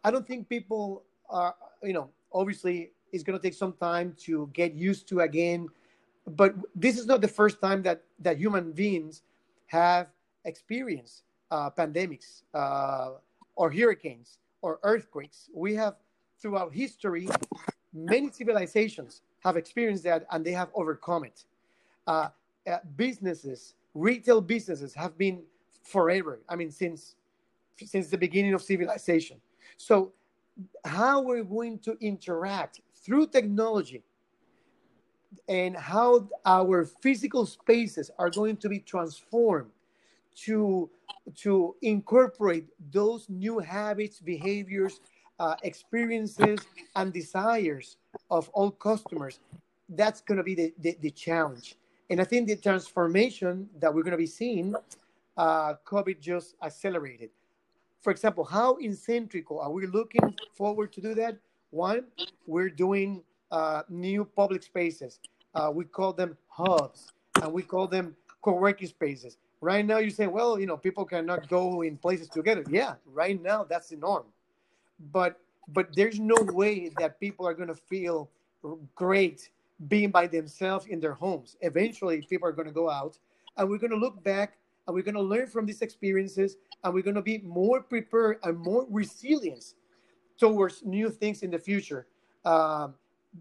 I 0.04 0.10
don't 0.10 0.26
think 0.26 0.48
people 0.48 1.04
are, 1.30 1.54
you 1.82 1.92
know, 1.92 2.10
obviously 2.32 2.90
it's 3.12 3.22
going 3.22 3.38
to 3.38 3.42
take 3.42 3.54
some 3.54 3.72
time 3.74 4.14
to 4.24 4.50
get 4.52 4.74
used 4.74 5.08
to 5.08 5.20
again, 5.20 5.68
but 6.26 6.54
this 6.74 6.98
is 6.98 7.06
not 7.06 7.20
the 7.20 7.28
first 7.28 7.60
time 7.60 7.82
that, 7.82 8.02
that 8.20 8.36
human 8.36 8.72
beings 8.72 9.22
have 9.66 10.08
experienced 10.44 11.22
uh, 11.50 11.70
pandemics 11.70 12.42
uh, 12.54 13.12
or 13.56 13.70
hurricanes 13.70 14.38
or 14.62 14.78
earthquakes. 14.82 15.48
We 15.54 15.74
have, 15.74 15.94
throughout 16.40 16.74
history, 16.74 17.28
many 17.92 18.30
civilizations 18.30 19.22
have 19.40 19.56
experienced 19.56 20.04
that 20.04 20.26
and 20.30 20.44
they 20.44 20.52
have 20.52 20.68
overcome 20.74 21.24
it. 21.24 21.44
Uh, 22.06 22.28
uh, 22.66 22.78
businesses, 22.96 23.74
retail 23.94 24.40
businesses 24.40 24.94
have 24.94 25.16
been 25.16 25.42
forever. 25.82 26.40
I 26.48 26.56
mean, 26.56 26.70
since 26.70 27.14
since 27.86 28.08
the 28.08 28.18
beginning 28.18 28.54
of 28.54 28.62
civilization. 28.62 29.40
So, 29.76 30.12
how 30.84 31.22
we're 31.22 31.44
going 31.44 31.78
to 31.80 31.96
interact 32.00 32.80
through 32.94 33.26
technology 33.28 34.02
and 35.48 35.76
how 35.76 36.28
our 36.44 36.84
physical 36.84 37.46
spaces 37.46 38.10
are 38.18 38.30
going 38.30 38.56
to 38.56 38.68
be 38.68 38.78
transformed 38.80 39.70
to 40.34 40.90
to 41.36 41.76
incorporate 41.82 42.66
those 42.90 43.28
new 43.28 43.58
habits, 43.58 44.20
behaviors, 44.20 45.00
uh, 45.38 45.56
experiences, 45.62 46.60
and 46.96 47.12
desires 47.12 47.96
of 48.30 48.48
all 48.50 48.70
customers. 48.70 49.40
That's 49.88 50.20
going 50.20 50.38
to 50.38 50.44
be 50.44 50.54
the, 50.54 50.74
the, 50.78 50.96
the, 51.00 51.10
challenge. 51.10 51.76
And 52.10 52.20
I 52.20 52.24
think 52.24 52.48
the 52.48 52.56
transformation 52.56 53.68
that 53.78 53.92
we're 53.92 54.02
going 54.02 54.12
to 54.12 54.18
be 54.18 54.26
seeing, 54.26 54.74
uh, 55.36 55.74
COVID 55.86 56.20
just 56.20 56.54
accelerated. 56.62 57.30
For 58.00 58.10
example, 58.10 58.44
how 58.44 58.76
in 58.76 58.92
Centrico 58.92 59.62
are 59.62 59.70
we 59.70 59.86
looking 59.86 60.34
forward 60.54 60.92
to 60.92 61.00
do 61.00 61.14
that? 61.14 61.36
One, 61.70 62.04
we're 62.46 62.70
doing 62.70 63.22
uh, 63.50 63.82
new 63.88 64.24
public 64.24 64.62
spaces. 64.62 65.20
Uh, 65.54 65.70
we 65.74 65.84
call 65.84 66.12
them 66.12 66.36
hubs, 66.48 67.12
and 67.42 67.52
we 67.52 67.62
call 67.62 67.86
them 67.86 68.14
co-working 68.42 68.88
spaces. 68.88 69.36
Right 69.60 69.84
now, 69.84 69.98
you 69.98 70.10
say, 70.10 70.28
well, 70.28 70.60
you 70.60 70.66
know, 70.66 70.76
people 70.76 71.04
cannot 71.04 71.48
go 71.48 71.82
in 71.82 71.96
places 71.96 72.28
together. 72.28 72.64
Yeah, 72.70 72.94
right 73.12 73.40
now 73.42 73.64
that's 73.64 73.88
the 73.88 73.96
norm. 73.96 74.24
But 75.12 75.40
but 75.74 75.94
there's 75.94 76.18
no 76.18 76.36
way 76.52 76.90
that 76.98 77.20
people 77.20 77.46
are 77.46 77.54
going 77.54 77.68
to 77.68 77.74
feel 77.74 78.30
great 78.94 79.50
being 79.88 80.10
by 80.10 80.26
themselves 80.26 80.86
in 80.86 81.00
their 81.00 81.12
homes. 81.12 81.56
Eventually, 81.60 82.22
people 82.22 82.48
are 82.48 82.52
going 82.52 82.68
to 82.68 82.74
go 82.74 82.88
out, 82.88 83.18
and 83.56 83.68
we're 83.68 83.78
going 83.78 83.90
to 83.90 83.98
look 83.98 84.22
back 84.22 84.56
and 84.88 84.94
we're 84.94 85.02
going 85.02 85.14
to 85.14 85.20
learn 85.22 85.46
from 85.46 85.66
these 85.66 85.82
experiences, 85.82 86.56
and 86.82 86.94
we're 86.94 87.02
going 87.02 87.14
to 87.14 87.22
be 87.22 87.38
more 87.44 87.82
prepared 87.82 88.38
and 88.42 88.58
more 88.58 88.86
resilient 88.88 89.74
towards 90.40 90.82
new 90.82 91.10
things 91.10 91.42
in 91.42 91.50
the 91.50 91.58
future. 91.58 92.06
Um, 92.46 92.94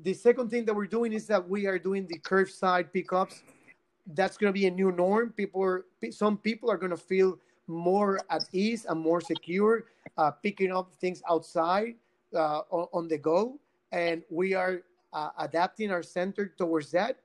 the 0.04 0.14
second 0.14 0.50
thing 0.50 0.66
that 0.66 0.76
we're 0.76 0.88
doing 0.88 1.14
is 1.14 1.26
that 1.28 1.48
we 1.48 1.66
are 1.66 1.80
doing 1.80 2.06
the 2.06 2.20
curbside 2.20 2.92
pickups 2.92 3.44
that's 4.14 4.38
going 4.38 4.50
to 4.50 4.54
be 4.54 4.68
a 4.68 4.72
new 4.72 4.92
norm. 4.92 5.32
People 5.38 5.64
are, 5.64 5.86
some 6.12 6.38
people 6.38 6.70
are 6.70 6.78
going 6.78 6.92
to 6.92 6.98
feel 6.98 7.40
more 7.68 8.20
at 8.30 8.44
ease 8.52 8.86
and 8.86 9.00
more 9.00 9.22
secure 9.22 9.86
uh, 10.18 10.32
picking 10.32 10.74
up 10.74 10.94
things 11.00 11.22
outside 11.30 11.96
uh, 12.36 12.62
on, 12.70 12.88
on, 12.94 13.08
the 13.08 13.18
go. 13.18 13.58
And 13.94 14.22
we 14.30 14.54
are 14.54 14.82
uh, 15.14 15.30
adapting 15.40 15.92
our 15.92 16.04
center 16.04 16.54
towards 16.58 16.92
that. 16.92 17.20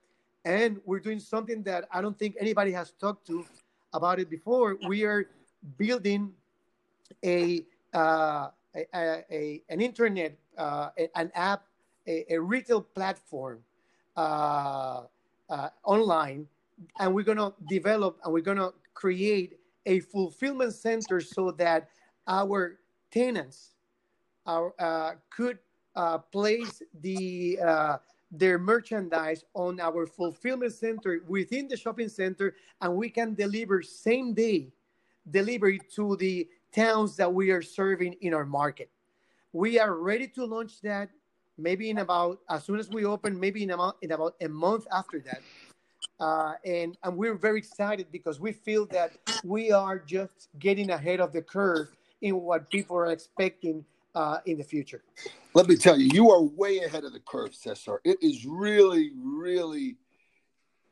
And 0.44 0.80
we're 0.84 1.00
doing 1.00 1.18
something 1.18 1.62
that 1.64 1.88
I 1.92 2.00
don't 2.00 2.18
think 2.18 2.36
anybody 2.38 2.70
has 2.72 2.92
talked 2.92 3.26
to 3.28 3.44
about 3.92 4.18
it 4.18 4.30
before. 4.30 4.78
We 4.88 5.04
are 5.04 5.28
building 5.78 6.32
a, 7.24 7.64
uh, 7.94 8.48
a, 8.74 8.86
a, 9.30 9.62
an 9.68 9.80
internet, 9.80 10.36
uh, 10.58 10.90
an 11.14 11.30
app, 11.34 11.64
a, 12.06 12.34
a 12.34 12.40
retail 12.40 12.80
platform 12.80 13.60
uh, 14.16 15.02
online 15.84 16.48
and 16.98 17.14
we're 17.14 17.24
going 17.24 17.38
to 17.38 17.52
develop 17.68 18.18
and 18.24 18.32
we're 18.32 18.40
going 18.40 18.58
to 18.58 18.72
create 18.94 19.58
a 19.86 20.00
fulfillment 20.00 20.74
center 20.74 21.20
so 21.20 21.50
that 21.50 21.88
our 22.26 22.78
tenants 23.10 23.74
our, 24.46 24.74
uh, 24.78 25.12
could 25.30 25.58
uh, 25.94 26.18
place 26.18 26.82
the 27.00 27.58
uh, 27.64 27.96
their 28.32 28.58
merchandise 28.58 29.44
on 29.52 29.78
our 29.78 30.06
fulfillment 30.06 30.72
center 30.72 31.22
within 31.28 31.68
the 31.68 31.76
shopping 31.76 32.08
center 32.08 32.56
and 32.80 32.96
we 32.96 33.10
can 33.10 33.34
deliver 33.34 33.82
same 33.82 34.32
day 34.32 34.72
delivery 35.30 35.78
to 35.94 36.16
the 36.16 36.48
towns 36.74 37.14
that 37.16 37.32
we 37.32 37.50
are 37.50 37.62
serving 37.62 38.14
in 38.22 38.32
our 38.32 38.46
market. 38.46 38.90
We 39.52 39.78
are 39.78 39.94
ready 39.94 40.26
to 40.28 40.46
launch 40.46 40.80
that 40.80 41.10
maybe 41.58 41.90
in 41.90 41.98
about 41.98 42.40
as 42.48 42.64
soon 42.64 42.78
as 42.78 42.88
we 42.88 43.04
open 43.04 43.38
maybe 43.38 43.62
in, 43.62 43.70
a, 43.70 43.92
in 44.00 44.12
about 44.12 44.34
a 44.40 44.48
month 44.48 44.86
after 44.90 45.20
that. 45.20 45.42
Uh, 46.18 46.54
and, 46.64 46.96
and 47.02 47.16
we're 47.16 47.34
very 47.34 47.58
excited 47.58 48.06
because 48.10 48.40
we 48.40 48.52
feel 48.52 48.86
that 48.86 49.12
we 49.44 49.70
are 49.70 49.98
just 49.98 50.48
getting 50.58 50.90
ahead 50.90 51.20
of 51.20 51.32
the 51.32 51.42
curve 51.42 51.88
in 52.22 52.40
what 52.40 52.70
people 52.70 52.96
are 52.96 53.12
expecting 53.12 53.84
uh, 54.14 54.38
in 54.46 54.58
the 54.58 54.64
future. 54.64 55.02
Let 55.54 55.68
me 55.68 55.76
tell 55.76 55.98
you, 55.98 56.10
you 56.12 56.30
are 56.30 56.42
way 56.42 56.78
ahead 56.78 57.04
of 57.04 57.12
the 57.12 57.20
curve, 57.20 57.54
Cesar. 57.54 58.00
It 58.04 58.18
is 58.22 58.46
really, 58.46 59.12
really 59.16 59.96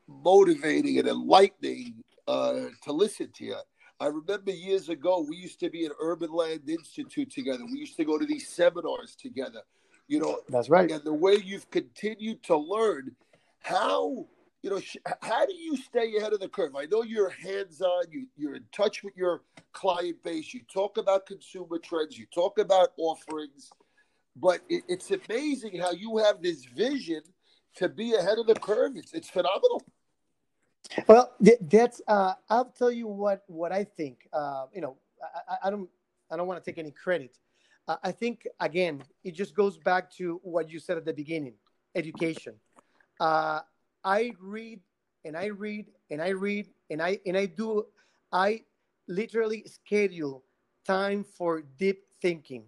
motivating 0.07 0.99
and 0.99 1.07
enlightening 1.07 2.03
uh, 2.27 2.65
to 2.83 2.91
listen 2.91 3.29
to 3.35 3.45
you. 3.45 3.57
I 3.99 4.07
remember 4.07 4.51
years 4.51 4.89
ago, 4.89 5.25
we 5.27 5.37
used 5.37 5.59
to 5.59 5.69
be 5.69 5.85
at 5.85 5.91
Urban 5.99 6.31
Land 6.31 6.67
Institute 6.67 7.31
together. 7.31 7.63
We 7.65 7.77
used 7.77 7.97
to 7.97 8.05
go 8.05 8.17
to 8.17 8.25
these 8.25 8.47
seminars 8.47 9.15
together. 9.15 9.61
You 10.07 10.19
know, 10.19 10.39
that's 10.49 10.69
right. 10.69 10.91
And 10.91 11.03
the 11.03 11.13
way 11.13 11.35
you've 11.35 11.69
continued 11.69 12.43
to 12.43 12.57
learn 12.57 13.15
how 13.59 14.25
you 14.63 14.69
know, 14.69 14.79
how 15.21 15.45
do 15.45 15.53
you 15.53 15.75
stay 15.75 16.15
ahead 16.17 16.33
of 16.33 16.39
the 16.39 16.47
curve? 16.47 16.75
I 16.75 16.85
know 16.85 17.03
you're 17.03 17.29
hands 17.29 17.81
on, 17.81 18.03
you, 18.11 18.27
you're 18.37 18.55
in 18.55 18.65
touch 18.71 19.03
with 19.03 19.15
your 19.17 19.41
client 19.73 20.21
base, 20.23 20.53
you 20.53 20.61
talk 20.71 20.97
about 20.97 21.25
consumer 21.25 21.79
trends, 21.79 22.17
you 22.17 22.25
talk 22.33 22.59
about 22.59 22.89
offerings, 22.97 23.71
but 24.35 24.61
it, 24.69 24.83
it's 24.87 25.11
amazing 25.11 25.79
how 25.79 25.91
you 25.91 26.17
have 26.17 26.41
this 26.41 26.65
vision 26.65 27.21
to 27.75 27.89
be 27.89 28.13
ahead 28.13 28.37
of 28.37 28.45
the 28.45 28.55
curve. 28.55 28.93
It's, 28.95 29.13
it's 29.13 29.29
phenomenal. 29.29 29.83
Well, 31.07 31.31
that's, 31.61 32.01
uh, 32.07 32.33
I'll 32.49 32.65
tell 32.65 32.91
you 32.91 33.07
what, 33.07 33.43
what 33.47 33.71
I 33.71 33.83
think, 33.83 34.27
uh, 34.33 34.65
you 34.73 34.81
know, 34.81 34.97
I, 35.49 35.67
I 35.67 35.69
don't, 35.69 35.89
I 36.29 36.37
don't 36.37 36.47
want 36.47 36.63
to 36.63 36.71
take 36.71 36.77
any 36.77 36.91
credit. 36.91 37.37
Uh, 37.87 37.97
I 38.03 38.11
think, 38.11 38.47
again, 38.59 39.01
it 39.23 39.31
just 39.31 39.55
goes 39.55 39.77
back 39.77 40.11
to 40.17 40.39
what 40.43 40.69
you 40.69 40.79
said 40.79 40.97
at 40.97 41.05
the 41.05 41.13
beginning, 41.13 41.53
education. 41.95 42.55
Uh, 43.19 43.61
I 44.03 44.33
read 44.41 44.81
and 45.25 45.37
I 45.37 45.47
read 45.47 45.87
and 46.11 46.21
I 46.21 46.29
read 46.29 46.67
and 46.89 47.01
I 47.01 47.19
and 47.25 47.37
I 47.37 47.47
do 47.47 47.87
I 48.33 48.63
literally 49.07 49.65
schedule 49.67 50.43
time 50.85 51.23
for 51.23 51.63
deep 51.79 52.03
thinking. 52.21 52.65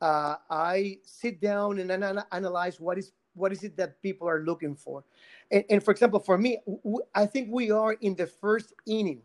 Uh, 0.00 0.36
I 0.50 0.98
sit 1.04 1.40
down 1.40 1.78
and 1.80 1.90
an- 1.90 2.24
analyze 2.32 2.80
what 2.80 2.98
is 2.98 3.12
what 3.34 3.52
is 3.52 3.64
it 3.64 3.76
that 3.78 4.02
people 4.02 4.28
are 4.28 4.42
looking 4.44 4.76
for. 4.76 5.04
And, 5.50 5.64
and 5.70 5.82
for 5.84 5.92
example, 5.92 6.20
for 6.20 6.38
me, 6.38 6.58
w- 6.66 7.04
I 7.14 7.26
think 7.26 7.48
we 7.52 7.70
are 7.70 7.94
in 7.94 8.16
the 8.16 8.26
first 8.26 8.74
inning 8.86 9.22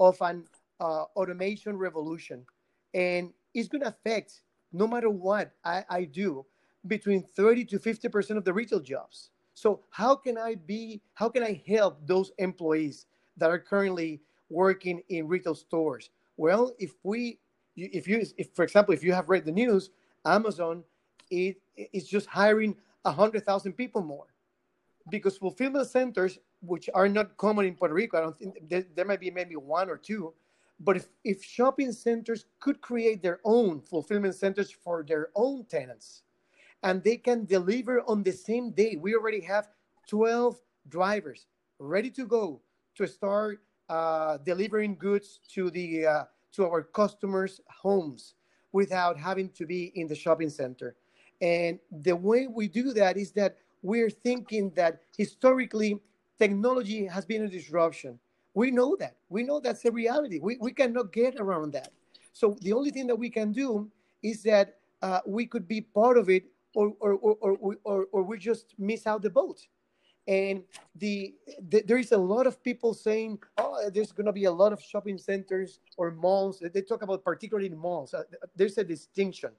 of 0.00 0.18
an 0.22 0.44
uh, 0.80 1.04
automation 1.16 1.78
revolution, 1.78 2.46
and 2.94 3.32
it's 3.54 3.68
going 3.68 3.82
to 3.82 3.88
affect 3.88 4.42
no 4.72 4.88
matter 4.88 5.10
what 5.10 5.52
I, 5.64 5.84
I 5.90 6.04
do 6.04 6.46
between 6.86 7.22
30 7.24 7.66
to 7.66 7.80
50 7.80 8.08
percent 8.10 8.38
of 8.38 8.44
the 8.44 8.54
retail 8.54 8.80
jobs. 8.80 9.30
So 9.58 9.80
how 9.90 10.14
can 10.14 10.38
I 10.38 10.54
be, 10.54 11.02
how 11.14 11.28
can 11.28 11.42
I 11.42 11.60
help 11.66 12.06
those 12.06 12.30
employees 12.38 13.06
that 13.38 13.50
are 13.50 13.58
currently 13.58 14.20
working 14.50 15.02
in 15.08 15.26
retail 15.26 15.56
stores? 15.56 16.10
Well, 16.36 16.74
if 16.78 16.92
we, 17.02 17.40
if 17.74 18.06
you, 18.06 18.24
if 18.36 18.50
for 18.54 18.62
example, 18.62 18.94
if 18.94 19.02
you 19.02 19.12
have 19.12 19.28
read 19.28 19.44
the 19.44 19.50
news, 19.50 19.90
Amazon 20.24 20.84
it 21.28 21.56
is 21.92 22.06
just 22.06 22.28
hiring 22.28 22.76
a 23.04 23.10
hundred 23.10 23.44
thousand 23.44 23.72
people 23.72 24.00
more 24.00 24.26
because 25.10 25.36
fulfillment 25.36 25.88
centers, 25.88 26.38
which 26.62 26.88
are 26.94 27.08
not 27.08 27.36
common 27.36 27.66
in 27.66 27.74
Puerto 27.74 27.94
Rico, 27.94 28.16
I 28.16 28.20
don't 28.20 28.38
think 28.38 28.54
there, 28.68 28.84
there 28.94 29.06
might 29.06 29.20
be 29.20 29.32
maybe 29.32 29.56
one 29.56 29.90
or 29.90 29.96
two, 29.96 30.34
but 30.78 30.96
if, 30.96 31.08
if 31.24 31.42
shopping 31.42 31.90
centers 31.90 32.44
could 32.60 32.80
create 32.80 33.22
their 33.24 33.40
own 33.44 33.80
fulfillment 33.80 34.36
centers 34.36 34.70
for 34.70 35.02
their 35.02 35.30
own 35.34 35.64
tenants, 35.64 36.22
and 36.82 37.02
they 37.02 37.16
can 37.16 37.44
deliver 37.44 38.02
on 38.02 38.22
the 38.22 38.32
same 38.32 38.70
day. 38.70 38.96
We 39.00 39.14
already 39.14 39.40
have 39.42 39.68
12 40.08 40.56
drivers 40.88 41.46
ready 41.78 42.10
to 42.10 42.26
go 42.26 42.60
to 42.96 43.06
start 43.06 43.60
uh, 43.88 44.38
delivering 44.38 44.96
goods 44.96 45.40
to 45.54 45.70
the 45.70 46.06
uh, 46.06 46.24
to 46.52 46.64
our 46.64 46.82
customers' 46.82 47.60
homes 47.68 48.34
without 48.72 49.16
having 49.16 49.48
to 49.50 49.66
be 49.66 49.92
in 49.94 50.06
the 50.06 50.14
shopping 50.14 50.50
center. 50.50 50.96
And 51.40 51.78
the 51.90 52.16
way 52.16 52.46
we 52.46 52.68
do 52.68 52.92
that 52.94 53.16
is 53.16 53.32
that 53.32 53.56
we're 53.82 54.10
thinking 54.10 54.70
that 54.76 55.00
historically 55.16 56.00
technology 56.38 57.06
has 57.06 57.24
been 57.24 57.44
a 57.44 57.48
disruption. 57.48 58.18
We 58.54 58.70
know 58.70 58.96
that. 58.96 59.16
We 59.28 59.44
know 59.44 59.60
that's 59.60 59.84
a 59.84 59.90
reality. 59.90 60.40
We, 60.42 60.56
we 60.60 60.72
cannot 60.72 61.12
get 61.12 61.36
around 61.36 61.72
that. 61.74 61.92
So 62.32 62.56
the 62.60 62.72
only 62.72 62.90
thing 62.90 63.06
that 63.06 63.16
we 63.16 63.30
can 63.30 63.52
do 63.52 63.88
is 64.22 64.42
that 64.42 64.78
uh, 65.00 65.20
we 65.26 65.46
could 65.46 65.68
be 65.68 65.80
part 65.80 66.18
of 66.18 66.28
it 66.28 66.44
or, 66.74 66.94
or, 67.00 67.12
or, 67.14 67.36
or, 67.40 67.76
or, 67.84 68.06
or 68.12 68.22
we 68.22 68.38
just 68.38 68.74
miss 68.78 69.06
out 69.06 69.22
the 69.22 69.30
boat. 69.30 69.66
And 70.26 70.62
the, 70.94 71.34
the, 71.70 71.82
there 71.82 71.96
is 71.96 72.12
a 72.12 72.18
lot 72.18 72.46
of 72.46 72.62
people 72.62 72.92
saying, 72.92 73.38
oh, 73.56 73.88
there's 73.88 74.12
going 74.12 74.26
to 74.26 74.32
be 74.32 74.44
a 74.44 74.52
lot 74.52 74.74
of 74.74 74.82
shopping 74.82 75.16
centers 75.16 75.80
or 75.96 76.10
malls. 76.10 76.62
They 76.74 76.82
talk 76.82 77.02
about 77.02 77.24
particularly 77.24 77.70
malls. 77.70 78.12
Uh, 78.12 78.24
there's 78.54 78.76
a 78.76 78.84
distinction 78.84 79.50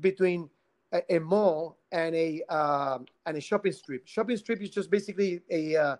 between 0.00 0.50
a, 0.92 1.16
a 1.16 1.20
mall 1.20 1.78
and 1.92 2.14
a 2.16 2.42
uh, 2.48 2.98
and 3.26 3.36
a 3.36 3.40
shopping 3.40 3.72
strip. 3.72 4.06
Shopping 4.06 4.36
strip 4.36 4.60
is 4.60 4.70
just 4.70 4.90
basically 4.90 5.40
a 5.50 5.76
uh, 5.76 5.96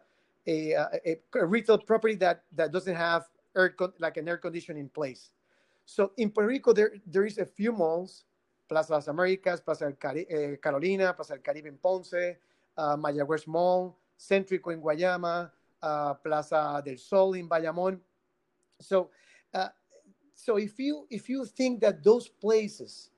a, 0.47 0.75
uh, 0.75 0.87
a, 1.07 1.17
a, 1.35 1.47
retail 1.47 1.79
property 1.79 2.15
that 2.17 2.43
that 2.57 2.73
doesn't 2.73 2.97
have 2.97 3.27
air 3.57 3.69
con- 3.71 3.93
like 3.99 4.17
an 4.17 4.29
air 4.29 4.39
conditioning 4.39 4.81
in 4.81 4.89
place. 4.89 5.31
So 5.85 6.13
in 6.17 6.31
Puerto 6.31 6.49
Rico, 6.49 6.73
there 6.73 6.93
there 7.07 7.25
is 7.25 7.39
a 7.39 7.47
few 7.47 7.73
malls, 7.73 8.25
Plaza 8.69 8.95
Las 8.95 9.09
Americas, 9.09 9.61
Plaza 9.63 9.91
Cari- 9.93 10.27
eh, 10.29 10.59
Carolina, 10.61 11.15
Plaza 11.15 11.35
del 11.35 11.43
Caribe 11.43 11.69
in 11.69 11.79
Ponce, 11.79 12.39
uh, 12.77 12.97
Mayagüez 12.97 13.47
Mall, 13.47 13.97
Céntrico 14.19 14.73
in 14.73 14.81
Guayama, 14.81 15.51
uh, 15.83 16.15
Plaza 16.15 16.83
del 16.85 16.99
Sol 16.99 17.35
in 17.35 17.49
Bayamón. 17.49 17.99
So, 18.79 19.11
uh, 19.55 19.69
so 20.35 20.57
if 20.57 20.79
you 20.79 21.07
if 21.11 21.29
you 21.29 21.47
think 21.47 21.81
that 21.81 22.05
those 22.05 22.29
places 22.29 23.11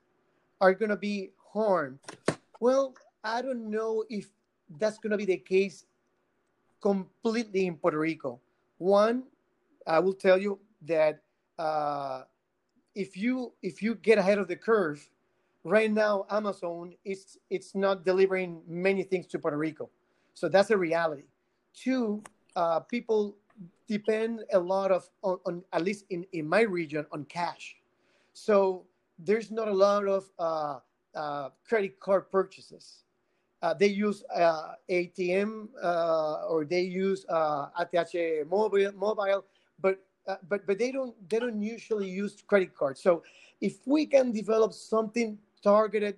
are 0.59 0.73
going 0.73 0.89
to 0.89 0.97
be 0.97 1.31
harmed, 1.53 1.99
well, 2.59 2.95
I 3.23 3.41
don't 3.41 3.69
know 3.69 4.05
if 4.09 4.29
that's 4.79 4.97
going 4.97 5.11
to 5.11 5.17
be 5.17 5.25
the 5.25 5.37
case 5.37 5.85
completely 6.81 7.67
in 7.67 7.75
Puerto 7.75 7.99
Rico. 7.99 8.39
One, 8.77 9.23
I 9.85 9.99
will 9.99 10.13
tell 10.13 10.39
you 10.39 10.59
that 10.87 11.21
if 12.95 13.15
you 13.15 13.53
if 13.61 13.81
you 13.83 13.95
get 13.95 14.17
ahead 14.17 14.39
of 14.39 14.47
the 14.47 14.55
curve, 14.55 15.07
right 15.63 15.91
now 15.91 16.25
Amazon 16.29 16.93
is 17.05 17.37
it's 17.49 17.75
not 17.75 18.05
delivering 18.05 18.61
many 18.67 19.03
things 19.03 19.27
to 19.27 19.39
Puerto 19.39 19.57
Rico, 19.57 19.89
so 20.33 20.49
that's 20.49 20.69
a 20.71 20.77
reality. 20.77 21.23
Two, 21.73 22.23
uh, 22.55 22.79
people 22.81 23.35
depend 23.87 24.43
a 24.53 24.59
lot 24.59 24.91
of 24.91 25.09
on, 25.21 25.39
on, 25.45 25.63
at 25.73 25.83
least 25.83 26.05
in 26.09 26.25
in 26.33 26.47
my 26.47 26.61
region 26.61 27.05
on 27.11 27.25
cash, 27.25 27.77
so 28.33 28.85
there's 29.19 29.51
not 29.51 29.67
a 29.67 29.73
lot 29.73 30.07
of 30.07 30.29
uh, 30.39 30.79
uh, 31.15 31.49
credit 31.67 31.99
card 31.99 32.31
purchases. 32.31 33.03
Uh, 33.61 33.75
they 33.75 33.87
use 33.87 34.23
uh, 34.33 34.73
ATM 34.89 35.67
uh, 35.83 36.47
or 36.49 36.65
they 36.65 36.81
use 36.81 37.25
ATH 37.29 38.15
mobile, 38.49 38.91
mobile, 38.97 39.45
but 39.79 39.99
but 40.47 40.65
but 40.65 40.79
they 40.79 40.91
don't 40.91 41.13
they 41.29 41.37
don't 41.37 41.61
usually 41.61 42.09
use 42.09 42.41
credit 42.47 42.73
cards. 42.75 43.01
So 43.01 43.21
if 43.59 43.85
we 43.85 44.07
can 44.07 44.31
develop 44.31 44.73
something 44.73 45.37
targeted, 45.63 46.17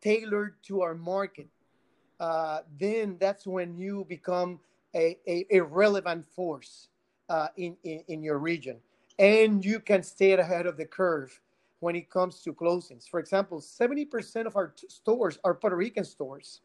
tailored 0.00 0.54
to 0.64 0.82
our 0.82 0.94
market, 0.94 1.48
uh, 2.18 2.60
then 2.78 3.16
that's 3.18 3.46
when 3.46 3.76
you 3.76 4.04
become 4.08 4.60
a, 4.94 5.16
a, 5.26 5.46
a 5.50 5.60
relevant 5.60 6.26
force 6.26 6.88
uh, 7.28 7.48
in, 7.56 7.76
in, 7.84 8.04
in, 8.08 8.22
your 8.22 8.38
region. 8.38 8.76
And 9.18 9.64
you 9.64 9.80
can 9.80 10.02
stay 10.02 10.32
ahead 10.32 10.66
of 10.66 10.76
the 10.76 10.84
curve 10.84 11.40
when 11.78 11.96
it 11.96 12.10
comes 12.10 12.42
to 12.42 12.52
closings. 12.52 13.08
For 13.08 13.20
example, 13.20 13.60
70% 13.60 14.46
of 14.46 14.56
our 14.56 14.74
stores 14.88 15.38
are 15.44 15.54
Puerto 15.54 15.76
Rican 15.76 16.04
stores. 16.04 16.60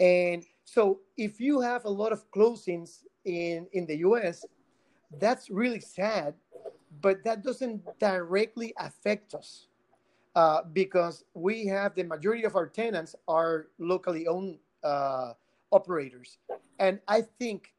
And 0.00 0.44
so 0.64 1.00
if 1.16 1.40
you 1.40 1.60
have 1.60 1.84
a 1.84 1.90
lot 1.90 2.12
of 2.12 2.30
closings 2.30 3.04
in, 3.24 3.66
in 3.72 3.86
the 3.86 3.96
US, 3.98 4.44
that's 5.18 5.50
really 5.50 5.80
sad, 5.80 6.34
but 7.00 7.24
that 7.24 7.42
doesn't 7.42 7.82
directly 7.98 8.72
affect 8.78 9.34
us 9.34 9.67
uh, 10.38 10.62
because 10.72 11.24
we 11.34 11.66
have 11.66 11.96
the 11.96 12.04
majority 12.04 12.44
of 12.44 12.54
our 12.54 12.68
tenants 12.68 13.16
are 13.26 13.66
locally 13.80 14.28
owned 14.28 14.56
uh, 14.84 15.32
operators. 15.72 16.38
And 16.78 17.00
I 17.08 17.22
think 17.22 17.74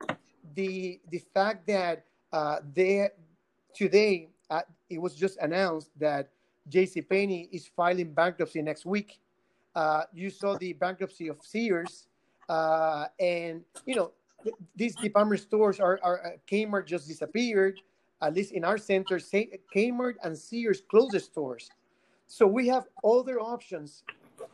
the, 0.56 1.00
the 1.10 1.20
fact 1.34 1.66
that 1.68 2.04
uh, 2.34 2.58
they, 2.76 3.08
today, 3.74 4.28
uh, 4.50 4.64
it 4.90 5.02
was 5.02 5.16
just 5.16 5.38
announced 5.40 5.92
that 6.02 6.32
J.C. 6.68 7.02
Penney 7.02 7.48
is 7.50 7.66
filing 7.66 8.12
bankruptcy 8.12 8.62
next 8.62 8.86
week. 8.86 9.22
Uh, 9.74 10.04
you 10.12 10.30
saw 10.30 10.58
the 10.58 10.74
bankruptcy 10.74 11.30
of 11.30 11.38
Sears, 11.42 12.08
and 12.50 13.64
you 13.86 13.96
know 13.96 14.12
th- 14.44 14.56
these 14.76 14.98
department 14.98 15.40
stores 15.40 15.80
are, 15.80 15.98
are 16.04 16.36
Kmart 16.52 16.88
just 16.88 17.08
disappeared. 17.08 17.80
At 18.22 18.34
least 18.34 18.52
in 18.52 18.66
our 18.66 18.78
center, 18.78 19.18
Kmart 19.18 20.16
and 20.24 20.38
Sears 20.38 20.82
closed 20.82 21.14
the 21.14 21.22
stores. 21.22 21.72
So 22.30 22.48
we 22.48 22.68
have 22.70 22.88
other 23.04 23.42
options 23.42 24.06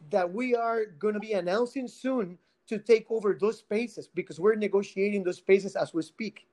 that 0.10 0.34
we 0.34 0.56
are 0.56 0.86
going 0.86 1.14
to 1.14 1.20
be 1.20 1.34
announcing 1.34 1.88
soon 1.88 2.40
to 2.68 2.80
take 2.80 3.06
over 3.12 3.38
those 3.40 3.60
spaces 3.60 4.10
because 4.16 4.40
we're 4.40 4.56
negotiating 4.56 5.24
those 5.24 5.38
spaces 5.38 5.76
as 5.76 5.94
we 5.94 6.02
speak. 6.02 6.48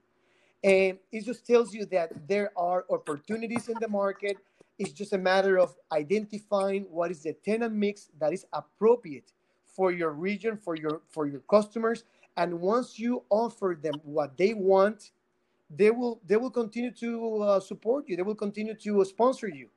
And 0.63 0.99
it 1.11 1.25
just 1.25 1.47
tells 1.47 1.75
you 1.75 1.87
that 1.87 2.29
there 2.29 2.53
are 2.57 2.85
opportunities 2.91 3.69
in 3.69 3.77
the 3.81 3.89
market 3.89 4.37
it's 4.79 4.93
just 4.93 5.13
a 5.13 5.19
matter 5.19 5.59
of 5.59 5.77
identifying 5.93 6.85
what 6.91 7.11
is 7.11 7.23
the 7.23 7.35
tenant 7.35 7.75
mix 7.75 8.09
that 8.19 8.33
is 8.33 8.47
appropriate 8.53 9.33
for 9.65 9.93
your 9.93 10.11
region, 10.13 10.57
for 10.57 10.77
your 10.77 11.03
for 11.11 11.27
your 11.27 11.41
customers. 11.41 12.05
And 12.37 12.61
once 12.61 12.99
you 12.99 13.23
offer 13.31 13.79
them 13.81 13.95
what 14.03 14.37
they 14.37 14.55
want, 14.55 15.13
they 15.71 15.91
will 15.91 16.21
they 16.27 16.37
will 16.37 16.51
continue 16.51 16.91
to 16.93 17.43
uh, 17.43 17.61
support 17.61 18.09
you. 18.09 18.17
They 18.17 18.23
will 18.23 18.35
continue 18.35 18.75
to 18.75 19.05
sponsor 19.05 19.49
you, 19.49 19.69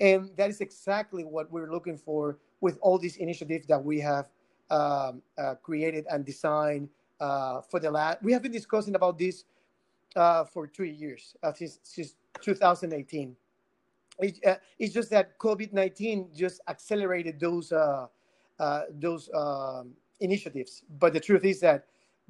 and 0.00 0.30
that 0.36 0.50
is 0.50 0.60
exactly 0.60 1.24
what 1.24 1.50
we're 1.50 1.70
looking 1.70 1.96
for 1.96 2.38
with 2.60 2.78
all 2.80 2.98
these 2.98 3.16
initiatives 3.16 3.66
that 3.66 3.82
we 3.82 4.00
have 4.00 4.28
um, 4.70 5.22
uh, 5.38 5.54
created 5.62 6.06
and 6.10 6.24
designed 6.24 6.88
uh, 7.20 7.60
for 7.60 7.80
the 7.80 7.90
last. 7.90 8.22
We 8.22 8.32
have 8.32 8.42
been 8.42 8.52
discussing 8.52 8.94
about 8.94 9.18
this 9.18 9.44
uh, 10.16 10.44
for 10.44 10.66
three 10.68 10.92
years 10.92 11.36
uh, 11.42 11.52
since 11.52 11.80
since 11.82 12.14
2018 12.40 13.36
it, 14.20 14.38
uh, 14.46 14.54
it's 14.78 14.94
just 14.94 15.10
that 15.10 15.38
COVID 15.38 15.72
nineteen 15.72 16.28
just 16.34 16.60
accelerated 16.68 17.40
those 17.40 17.72
uh, 17.72 18.06
those 18.90 19.28
um, 19.34 19.92
initiatives. 20.20 20.84
But 20.98 21.12
the 21.12 21.20
truth 21.20 21.44
is 21.44 21.60
that 21.60 21.86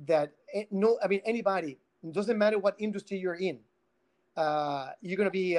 that 0.06 0.32
eh, 0.54 0.64
no, 0.70 0.98
I 1.04 1.08
mean 1.08 1.20
anybody 1.26 1.78
it 2.02 2.12
doesn't 2.12 2.38
matter 2.38 2.58
what 2.58 2.74
industry 2.78 3.18
you're 3.18 3.34
in, 3.36 3.58
you're 4.36 5.16
gonna 5.18 5.30
be 5.30 5.58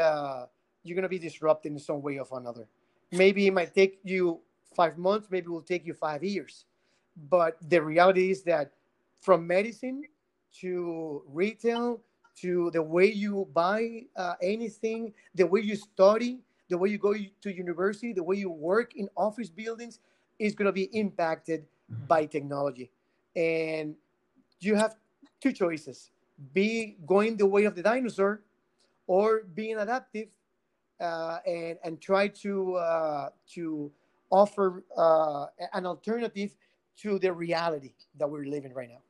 you're 0.86 0.96
gonna 0.96 1.10
be 1.10 1.20
disrupted 1.20 1.72
in 1.72 1.80
some 1.80 2.02
way 2.02 2.20
or 2.20 2.28
another. 2.38 2.68
Maybe 3.12 3.48
it 3.48 3.54
might 3.54 3.74
take 3.74 4.00
you 4.04 4.40
five 4.76 4.98
months. 4.98 5.28
Maybe 5.30 5.48
it 5.48 5.50
will 5.50 5.62
take 5.62 5.86
you 5.86 5.94
five 5.94 6.24
years. 6.24 6.66
But 7.30 7.58
the 7.70 7.82
reality 7.82 8.32
is 8.32 8.44
that 8.44 8.72
from 9.22 9.48
medicine 9.48 10.04
to 10.60 11.24
retail 11.28 12.02
to 12.42 12.70
the 12.72 12.82
way 12.82 13.12
you 13.12 13.48
buy 13.54 14.04
uh, 14.16 14.36
anything, 14.42 15.14
the 15.34 15.48
way 15.48 15.62
you 15.62 15.76
study, 15.76 16.40
the 16.70 16.78
way 16.78 16.90
you 16.90 16.98
go 16.98 17.14
to 17.14 17.54
university, 17.54 18.14
the 18.14 18.24
way 18.24 18.36
you 18.36 18.50
work 18.50 18.96
in 18.96 19.08
office 19.16 19.50
buildings 19.50 20.00
is 20.40 20.54
going 20.54 20.66
to 20.66 20.74
be 20.74 20.90
impacted 20.98 21.66
mm-hmm. 21.92 22.06
by 22.06 22.26
technology. 22.26 22.92
And 23.36 23.96
you 24.60 24.76
have 24.76 24.96
two 25.42 25.54
choices 25.54 26.12
be 26.54 26.98
going 27.06 27.38
the 27.38 27.46
way 27.46 27.64
of 27.64 27.76
the 27.76 27.82
dinosaur 27.82 28.42
or 29.08 29.44
being 29.54 29.78
adaptive 29.78 30.28
uh, 31.00 31.40
and, 31.46 31.78
and 31.84 32.02
try 32.02 32.28
to, 32.28 32.76
uh, 32.76 33.30
to 33.54 33.92
offer 34.30 34.84
uh, 34.98 35.46
an 35.74 35.86
alternative 35.86 36.56
to 36.98 37.20
the 37.20 37.32
reality 37.32 37.94
that 38.18 38.30
we're 38.30 38.46
living 38.46 38.74
right 38.74 38.90
now 38.90 39.02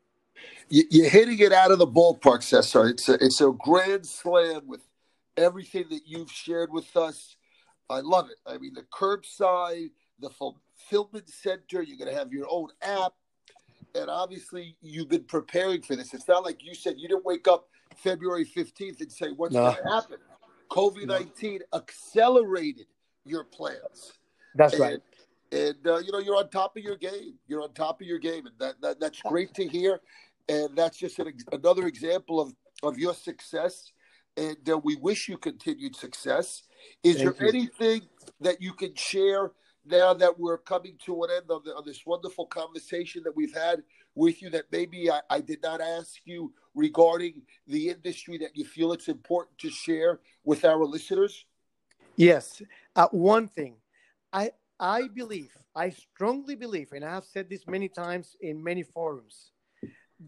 you're 0.70 1.10
hitting 1.10 1.40
it 1.40 1.54
out 1.54 1.72
of 1.72 1.80
the 1.80 1.88
ballpark, 1.88 2.44
Cesar. 2.44 2.90
It's 2.90 3.08
a, 3.10 3.14
it's 3.14 3.42
a 3.42 3.52
grand 3.52 4.06
slam 4.06 4.62
with 4.68 4.82
everything 5.38 5.86
that 5.92 6.02
you've 6.06 6.32
shared 6.32 6.72
with 6.72 6.96
us. 6.98 7.38
I 7.90 8.00
love 8.00 8.30
it. 8.30 8.38
I 8.46 8.58
mean, 8.58 8.74
the 8.74 8.84
curbside, 8.94 9.92
the 10.20 10.30
fulfillment 10.30 11.30
center, 11.30 11.82
you're 11.84 11.98
going 11.98 12.12
to 12.12 12.18
have 12.18 12.34
your 12.34 12.48
own 12.50 12.70
app. 12.82 13.14
And 13.94 14.10
obviously, 14.10 14.76
you've 14.82 15.10
been 15.10 15.24
preparing 15.24 15.82
for 15.82 15.96
this. 15.96 16.14
It's 16.14 16.28
not 16.28 16.44
like 16.44 16.64
you 16.64 16.74
said 16.74 16.96
you 16.98 17.08
didn't 17.08 17.26
wake 17.26 17.48
up 17.48 17.70
February 17.96 18.46
15th 18.46 19.00
and 19.00 19.12
say, 19.12 19.28
What's 19.30 19.54
no. 19.54 19.62
going 19.62 19.76
to 19.76 19.90
happen? 19.90 20.18
COVID 20.76 21.08
19 21.08 21.60
no. 21.60 21.80
accelerated 21.80 22.88
your 23.24 23.44
plans. 23.44 24.14
That's 24.56 24.74
and, 24.74 24.82
right. 24.82 25.00
And, 25.52 25.88
uh, 25.88 25.98
you 25.98 26.12
know, 26.12 26.20
you're 26.20 26.36
on 26.36 26.50
top 26.50 26.76
of 26.76 26.84
your 26.84 26.98
game. 26.98 27.36
You're 27.48 27.62
on 27.62 27.74
top 27.74 28.02
of 28.02 28.08
your 28.08 28.20
game. 28.20 28.46
And 28.46 28.56
that, 28.60 28.82
that 28.82 29.00
that's 29.00 29.22
great 29.22 29.54
to 29.56 29.68
hear 29.68 30.02
and 30.48 30.76
that's 30.76 30.98
just 30.98 31.20
an, 31.20 31.34
another 31.52 31.88
example 31.88 32.40
of 32.40 32.54
of 32.84 32.98
your 32.98 33.14
success. 33.14 33.92
And 34.38 34.70
uh, 34.70 34.78
we 34.78 34.98
wish 34.98 35.30
you 35.30 35.38
continued 35.38 35.96
success. 35.96 36.64
Is 37.04 37.18
Thank 37.18 37.38
there 37.38 37.48
you. 37.48 37.50
anything 37.50 38.02
that 38.42 38.62
you 38.62 38.74
can 38.74 38.94
share 38.96 39.52
now 39.86 40.14
that 40.14 40.38
we're 40.38 40.58
coming 40.58 40.98
to 41.06 41.24
an 41.24 41.30
end 41.32 41.46
of, 41.50 41.64
the, 41.64 41.74
of 41.74 41.86
this 41.86 42.02
wonderful 42.06 42.46
conversation 42.48 43.22
that 43.24 43.36
we've 43.36 43.54
had 43.54 43.84
with 44.16 44.42
you 44.42 44.50
that 44.52 44.66
maybe 44.72 45.12
I, 45.12 45.22
I 45.30 45.42
did 45.42 45.62
not 45.62 45.82
ask 45.82 46.16
you 46.26 46.54
regarding 46.74 47.44
the 47.68 47.90
industry 47.90 48.38
that 48.40 48.56
you 48.56 48.66
feel 48.66 48.94
it's 48.94 49.08
important 49.08 49.58
to 49.60 49.70
share 49.70 50.20
with 50.44 50.66
our 50.66 50.84
listeners? 50.86 51.46
Yes. 52.16 52.62
Uh, 52.96 53.08
one 53.12 53.48
thing, 53.48 53.76
I 54.32 54.52
I 54.80 55.08
believe, 55.08 55.52
I 55.76 55.90
strongly 55.90 56.56
believe, 56.56 56.92
and 56.92 57.06
I 57.06 57.12
have 57.14 57.26
said 57.26 57.50
this 57.50 57.66
many 57.68 57.88
times 57.88 58.36
in 58.42 58.62
many 58.64 58.84
forums, 58.84 59.52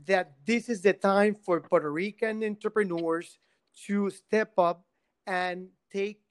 that 0.05 0.33
this 0.45 0.69
is 0.69 0.81
the 0.81 0.93
time 0.93 1.35
for 1.35 1.59
Puerto 1.59 1.91
Rican 1.91 2.43
entrepreneurs 2.43 3.39
to 3.87 4.09
step 4.09 4.53
up 4.57 4.85
and 5.25 5.67
take 5.91 6.21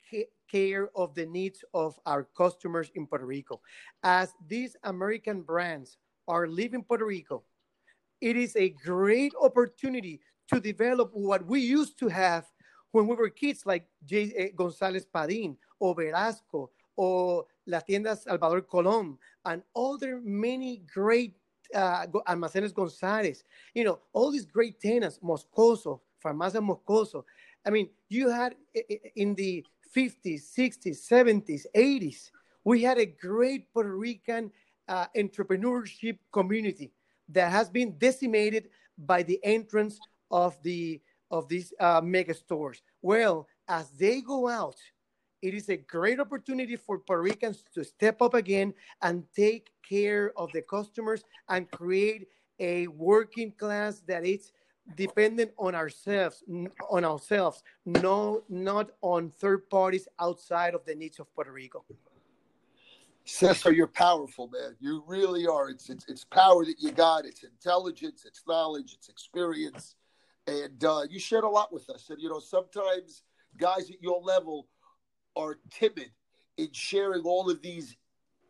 care 0.51 0.89
of 0.95 1.15
the 1.15 1.27
needs 1.27 1.65
of 1.75 1.99
our 2.07 2.25
customers 2.37 2.91
in 2.95 3.07
Puerto 3.07 3.27
Rico. 3.27 3.61
As 4.03 4.33
these 4.47 4.77
American 4.85 5.43
brands 5.43 5.99
are 6.29 6.47
leaving 6.49 6.83
Puerto 6.83 7.07
Rico, 7.07 7.43
it 8.21 8.37
is 8.37 8.57
a 8.57 8.71
great 8.71 9.33
opportunity 9.41 10.21
to 10.53 10.61
develop 10.61 11.11
what 11.13 11.45
we 11.47 11.61
used 11.61 11.99
to 11.99 12.09
have 12.09 12.47
when 12.93 13.07
we 13.07 13.15
were 13.15 13.29
kids, 13.29 13.67
like 13.67 13.87
J. 14.05 14.33
Eh, 14.37 14.49
González 14.57 15.07
Padín 15.07 15.57
or 15.79 15.95
Velasco 15.95 16.71
or 16.97 17.45
Las 17.67 17.83
Tiendas 17.85 18.23
Salvador 18.25 18.63
Colón 18.63 19.19
and 19.45 19.63
other 19.75 20.21
many 20.25 20.83
great 20.93 21.35
uh, 21.75 22.07
Almacenes 22.29 22.73
González, 22.73 23.43
you 23.75 23.85
know, 23.85 23.99
all 24.13 24.31
these 24.31 24.47
great 24.47 24.81
tenants, 24.81 25.19
Moscoso, 25.23 26.01
Farmacia 26.25 26.61
Moscoso. 26.61 27.25
I 27.67 27.71
mean, 27.71 27.91
you 28.09 28.31
had 28.31 28.55
in 29.17 29.35
the 29.35 29.65
50s, 29.95 30.43
60s, 30.57 30.99
70s, 31.11 31.67
80s, 31.75 32.31
we 32.65 32.83
had 32.83 32.99
a 32.99 33.07
great 33.07 33.73
Puerto 33.73 33.95
Rican 33.95 34.51
uh, 34.89 35.07
entrepreneurship 35.17 36.19
community 36.33 36.93
that 37.29 37.51
has 37.51 37.69
been 37.69 37.97
decimated 37.99 38.69
by 38.99 39.23
the 39.23 39.41
entrance 39.43 39.99
of 40.31 40.61
the 40.63 41.01
of 41.31 41.49
these 41.49 41.73
uh, 41.81 42.01
mega 42.03 42.33
stores. 42.35 42.83
Well, 43.03 43.49
as 43.67 43.91
they 43.91 44.21
go 44.21 44.49
out, 44.49 44.77
it 45.43 45.55
is 45.55 45.69
a 45.69 45.77
great 45.77 46.21
opportunity 46.21 46.77
for 46.77 46.99
Puerto 46.99 47.23
Ricans 47.23 47.65
to 47.75 47.85
step 47.85 48.23
up 48.23 48.35
again 48.35 48.75
and 49.03 49.25
take 49.35 49.71
care 49.87 50.33
of 50.37 50.53
the 50.53 50.63
customers 50.63 51.25
and 51.49 51.71
create 51.71 52.29
a 52.59 52.87
working 52.87 53.53
class 53.53 54.01
that 54.07 54.25
is 54.25 54.53
dependent 54.97 55.51
on 55.59 55.75
ourselves 55.75 56.45
on 56.89 57.05
ourselves 57.05 57.65
no 57.85 58.45
not 58.49 58.91
on 59.03 59.31
third 59.31 59.69
parties 59.69 60.07
outside 60.21 60.75
of 60.75 60.85
the 60.85 60.95
needs 60.95 61.19
of 61.19 61.33
puerto 61.35 61.51
rico 61.51 61.85
Cesar, 63.27 63.73
you're 63.73 63.89
powerful, 63.89 64.49
man. 64.49 64.77
You 64.79 65.03
really 65.07 65.47
are. 65.47 65.69
It's, 65.69 65.91
it's 65.91 66.09
it's 66.09 66.25
power 66.25 66.65
that 66.65 66.77
you 66.79 66.93
got. 66.93 67.27
It's 67.27 67.43
intelligence. 67.43 68.25
It's 68.25 68.43
knowledge. 68.47 68.95
It's 68.95 69.09
experience, 69.09 69.97
and 70.47 70.83
uh, 70.85 71.03
you 71.11 71.19
shared 71.19 71.43
a 71.43 71.49
lot 71.49 71.73
with 71.73 71.91
us. 71.91 72.09
And 72.09 72.23
you 72.23 72.29
know, 72.29 72.39
sometimes 72.39 73.23
guys 73.59 73.91
at 73.91 74.01
your 74.01 74.21
level 74.23 74.69
are 75.35 75.59
timid 75.71 76.13
in 76.57 76.69
sharing 76.73 77.23
all 77.23 77.51
of 77.51 77.61
these 77.63 77.97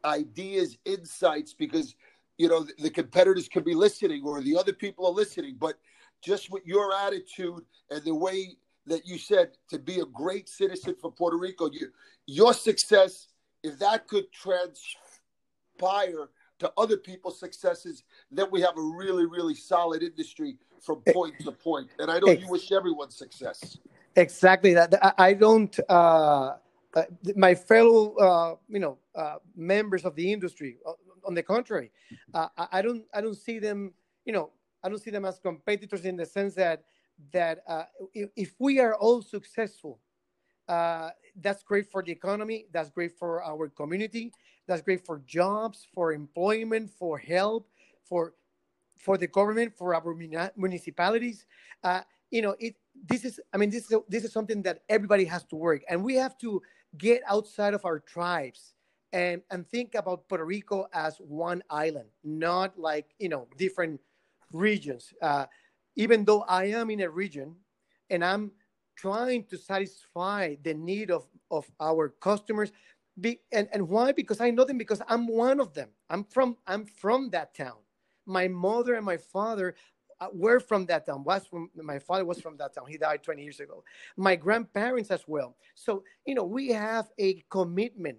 ideas, 0.05 0.77
insights, 0.85 1.55
because 1.55 1.95
you 2.37 2.49
know 2.49 2.63
the, 2.63 2.75
the 2.83 2.91
competitors 2.91 3.49
could 3.49 3.65
be 3.65 3.75
listening 3.75 4.25
or 4.25 4.43
the 4.43 4.59
other 4.59 4.75
people 4.75 5.07
are 5.07 5.13
listening. 5.13 5.57
But 5.59 5.79
just 6.23 6.51
with 6.51 6.67
your 6.67 6.95
attitude 6.95 7.65
and 7.91 8.05
the 8.05 8.15
way 8.15 8.57
that 8.87 9.07
you 9.07 9.17
said 9.17 9.53
to 9.71 9.79
be 9.79 10.01
a 10.01 10.05
great 10.05 10.51
citizen 10.51 10.97
for 11.01 11.11
Puerto 11.11 11.39
Rico, 11.39 11.71
you, 11.71 11.89
your 12.27 12.53
success, 12.53 13.29
if 13.67 13.79
that 13.81 14.07
could 14.07 14.31
transpire 14.33 16.29
to 16.59 16.73
other 16.79 16.97
people's 16.97 17.39
successes, 17.39 18.05
then 18.31 18.47
we 18.51 18.61
have 18.61 18.77
a 18.79 18.83
really, 18.83 19.27
really 19.27 19.55
solid 19.55 20.03
industry 20.03 20.57
from 20.81 21.03
point 21.13 21.35
to 21.41 21.53
point. 21.53 21.89
And 21.99 22.11
I 22.11 22.19
know 22.19 22.33
you 22.33 22.49
wish 22.49 22.73
everyone 22.73 23.11
success. 23.11 23.79
Exactly 24.15 24.73
that. 24.75 24.95
I 25.19 25.35
don't. 25.35 25.79
Uh, 25.89 26.55
uh, 26.95 27.03
my 27.35 27.55
fellow, 27.55 28.15
uh, 28.15 28.55
you 28.69 28.79
know, 28.79 28.97
uh, 29.15 29.37
members 29.55 30.07
of 30.07 30.15
the 30.15 30.33
industry. 30.33 30.79
On 31.27 31.35
the 31.35 31.43
contrary, 31.43 31.91
uh, 32.33 32.49
I 32.57 32.81
don't. 32.81 33.05
I 33.13 33.21
don't 33.21 33.37
see 33.37 33.59
them. 33.59 33.93
You 34.25 34.33
know, 34.33 34.51
I 34.83 34.89
don't 34.89 35.03
see 35.03 35.11
them 35.11 35.25
as 35.25 35.39
competitors 35.39 36.05
in 36.05 36.17
the 36.17 36.25
sense 36.25 36.55
that 36.55 36.85
that 37.33 37.63
uh, 37.67 37.85
if, 38.15 38.31
if, 38.37 38.55
we 38.59 38.79
are 38.79 38.95
all 38.95 39.23
successful, 39.23 39.99
uh, 40.69 41.11
that's 41.41 41.63
great 41.63 41.91
for 41.91 42.03
the 42.03 42.13
economy. 42.13 42.67
That's 42.73 42.91
great 42.91 43.19
for 43.19 43.43
our 43.43 43.69
community. 43.69 44.33
That's 44.67 44.83
great 44.83 45.05
for 45.05 45.23
jobs, 45.27 45.87
for 45.95 46.13
employment, 46.13 46.91
for 46.91 47.19
help, 47.19 47.69
for 48.05 48.35
for 48.99 49.19
the 49.19 49.27
government, 49.27 49.77
for 49.77 49.95
our 49.95 50.15
municipalities. 50.57 51.47
Uh, 51.85 52.01
you 52.31 52.43
know, 52.43 52.57
it. 52.59 52.75
This 53.09 53.25
is. 53.25 53.41
I 53.53 53.59
mean, 53.59 53.71
this 53.71 53.91
is 53.91 53.99
this 54.09 54.25
is 54.25 54.33
something 54.33 54.63
that 54.63 54.83
everybody 54.89 55.25
has 55.27 55.45
to 55.47 55.57
work, 55.57 55.83
and 55.89 56.03
we 56.03 56.15
have 56.17 56.37
to 56.39 56.63
get 56.99 57.23
outside 57.29 57.75
of 57.75 57.85
our 57.85 58.01
tribes 58.01 58.75
and 59.13 59.43
and 59.51 59.69
think 59.69 59.95
about 59.95 60.29
Puerto 60.29 60.45
Rico 60.45 60.89
as 60.93 61.17
one 61.19 61.63
island, 61.71 62.09
not 62.25 62.79
like 62.79 63.15
you 63.19 63.29
know 63.29 63.47
different 63.57 64.01
regions. 64.53 65.13
Uh, 65.23 65.47
even 65.97 66.25
though 66.25 66.43
I 66.43 66.67
am 66.67 66.91
in 66.91 67.01
a 67.01 67.11
region 67.11 67.57
and 68.11 68.25
I'm 68.25 68.53
trying 68.97 69.45
to 69.45 69.57
satisfy 69.57 70.57
the 70.63 70.75
need 70.75 71.11
of, 71.11 71.27
of 71.51 71.71
our 71.81 72.09
customers. 72.09 72.73
Be, 73.21 73.41
and, 73.53 73.69
and 73.73 73.89
why? 73.89 74.13
Because 74.13 74.41
I 74.41 74.51
know 74.51 74.65
them 74.65 74.79
because 74.79 75.01
I'm 75.09 75.27
one 75.27 75.61
of 75.61 75.73
them. 75.73 75.89
I'm 76.11 76.25
from 76.25 76.57
I'm 76.67 76.85
from 76.85 77.31
that 77.31 77.55
town. 77.55 77.79
My 78.27 78.49
mother 78.49 78.95
and 78.95 79.05
my 79.07 79.17
father 79.17 79.75
uh, 80.21 80.29
were 80.33 80.61
from 80.61 80.85
that 80.87 81.07
town. 81.07 81.25
Was 81.25 81.47
from 81.47 81.71
my 81.75 81.99
father 81.99 82.25
was 82.25 82.41
from 82.41 82.59
that 82.59 82.75
town. 82.75 82.87
He 82.89 82.99
died 82.99 83.23
20 83.23 83.43
years 83.43 83.61
ago. 83.61 83.85
My 84.19 84.37
grandparents 84.37 85.11
as 85.11 85.25
well. 85.27 85.57
So 85.75 86.05
you 86.27 86.35
know 86.35 86.45
we 86.45 86.69
have 86.69 87.09
a 87.19 87.43
commitment 87.49 88.19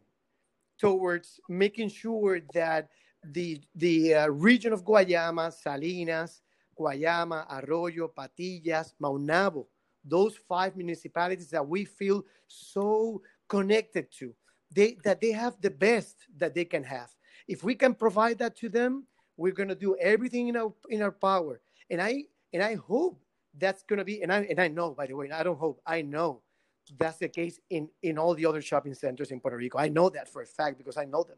towards 0.77 1.39
making 1.49 1.89
sure 1.89 2.39
that 2.53 2.89
the, 3.23 3.59
the 3.75 4.13
uh, 4.13 4.27
region 4.27 4.73
of 4.73 4.83
Guayama, 4.83 5.51
Salinas, 5.51 6.41
Guayama, 6.79 7.45
Arroyo, 7.49 8.07
Patillas, 8.07 8.93
Maunabo, 9.01 9.65
those 10.07 10.35
five 10.47 10.75
municipalities 10.75 11.49
that 11.49 11.67
we 11.67 11.85
feel 11.85 12.23
so 12.47 13.21
connected 13.47 14.11
to, 14.19 14.33
they, 14.73 14.97
that 15.03 15.21
they 15.21 15.31
have 15.31 15.59
the 15.61 15.69
best 15.69 16.17
that 16.37 16.53
they 16.53 16.65
can 16.65 16.83
have. 16.83 17.09
If 17.47 17.63
we 17.63 17.75
can 17.75 17.93
provide 17.93 18.39
that 18.39 18.55
to 18.57 18.69
them, 18.69 19.05
we're 19.37 19.53
going 19.53 19.69
to 19.69 19.75
do 19.75 19.95
everything 19.97 20.47
in 20.47 20.57
our, 20.57 20.73
in 20.89 21.01
our 21.01 21.11
power. 21.11 21.61
And 21.89 22.01
I, 22.01 22.23
and 22.53 22.63
I 22.63 22.75
hope 22.75 23.21
that's 23.57 23.83
going 23.83 23.99
to 23.99 24.05
be, 24.05 24.21
and 24.21 24.31
I, 24.33 24.41
and 24.49 24.59
I 24.59 24.67
know, 24.67 24.91
by 24.91 25.07
the 25.07 25.13
way, 25.13 25.31
I 25.31 25.43
don't 25.43 25.59
hope, 25.59 25.81
I 25.85 26.01
know 26.01 26.41
that's 26.97 27.17
the 27.17 27.27
case 27.27 27.59
in, 27.69 27.89
in 28.03 28.17
all 28.17 28.33
the 28.33 28.45
other 28.45 28.61
shopping 28.61 28.93
centers 28.93 29.31
in 29.31 29.39
Puerto 29.39 29.57
Rico. 29.57 29.77
I 29.77 29.89
know 29.89 30.09
that 30.09 30.31
for 30.31 30.41
a 30.41 30.45
fact 30.45 30.77
because 30.77 30.97
I 30.97 31.05
know 31.05 31.23
them. 31.23 31.37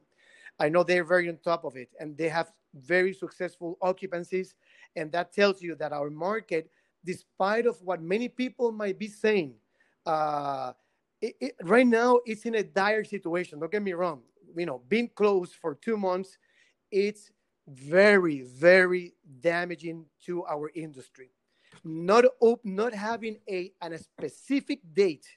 I 0.60 0.69
know 0.69 0.84
they're 0.84 1.05
very 1.05 1.29
on 1.29 1.38
top 1.38 1.63
of 1.63 1.75
it 1.75 1.89
and 1.99 2.17
they 2.17 2.29
have 2.29 2.51
very 2.75 3.13
successful 3.13 3.77
occupancies. 3.82 4.53
And 4.95 5.12
that 5.12 5.32
tells 5.32 5.62
you 5.62 5.75
that 5.75 5.93
our 5.93 6.10
market, 6.10 6.69
despite 7.03 7.65
of 7.65 7.81
what 7.81 8.01
many 8.01 8.27
people 8.29 8.71
might 8.71 8.99
be 8.99 9.07
saying, 9.07 9.55
uh, 10.05 10.73
it, 11.21 11.35
it, 11.39 11.55
right 11.63 11.88
now 11.88 12.19
it's 12.25 12.45
in 12.45 12.55
a 12.55 12.63
dire 12.63 13.03
situation. 13.03 13.59
Don't 13.59 13.71
get 13.71 13.83
me 13.83 13.93
wrong. 13.93 14.21
You 14.55 14.65
know, 14.65 14.81
being 14.88 15.09
closed 15.09 15.53
for 15.53 15.75
two 15.75 15.97
months, 15.97 16.38
it's 16.91 17.31
very, 17.67 18.41
very 18.41 19.13
damaging 19.41 20.05
to 20.25 20.45
our 20.45 20.71
industry. 20.73 21.29
Not 21.83 22.25
op- 22.41 22.65
not 22.65 22.93
having 22.93 23.38
a, 23.49 23.71
a 23.81 23.97
specific 23.97 24.79
date 24.93 25.27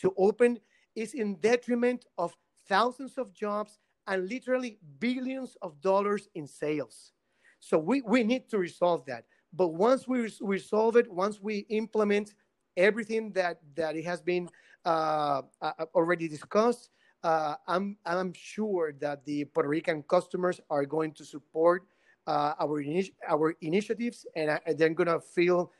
to 0.00 0.14
open 0.16 0.60
is 0.94 1.14
in 1.14 1.36
detriment 1.36 2.06
of 2.16 2.34
thousands 2.68 3.18
of 3.18 3.34
jobs 3.34 3.78
and 4.06 4.28
literally 4.28 4.78
billions 4.98 5.56
of 5.62 5.80
dollars 5.80 6.28
in 6.34 6.46
sales. 6.46 7.12
So 7.60 7.78
we, 7.78 8.02
we 8.02 8.22
need 8.22 8.48
to 8.50 8.58
resolve 8.58 9.04
that. 9.06 9.24
But 9.56 9.68
once 9.68 10.08
we 10.08 10.30
we 10.40 10.58
solve 10.58 10.96
it, 10.96 11.10
once 11.10 11.40
we 11.40 11.66
implement 11.68 12.34
everything 12.76 13.32
that, 13.32 13.60
that 13.76 13.96
it 13.96 14.04
has 14.04 14.20
been 14.20 14.48
uh, 14.84 15.42
uh, 15.62 15.72
already 15.94 16.28
discussed, 16.28 16.90
uh, 17.22 17.54
I'm, 17.66 17.96
I'm 18.04 18.32
sure 18.32 18.92
that 19.00 19.24
the 19.24 19.44
Puerto 19.46 19.68
Rican 19.68 20.02
customers 20.02 20.60
are 20.68 20.84
going 20.84 21.12
to 21.12 21.24
support 21.24 21.86
uh, 22.26 22.54
our, 22.58 22.82
initi- 22.82 23.14
our 23.28 23.54
initiatives 23.60 24.26
and 24.34 24.50
uh, 24.50 24.58
they're 24.76 24.90
going 24.90 25.08
to 25.08 25.20
feel 25.20 25.72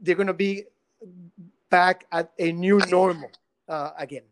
they're 0.00 0.16
going 0.16 0.26
to 0.26 0.34
be 0.34 0.64
back 1.70 2.06
at 2.10 2.32
a 2.38 2.50
new 2.50 2.80
normal 2.88 3.30
uh, 3.68 3.90
again. 3.98 4.24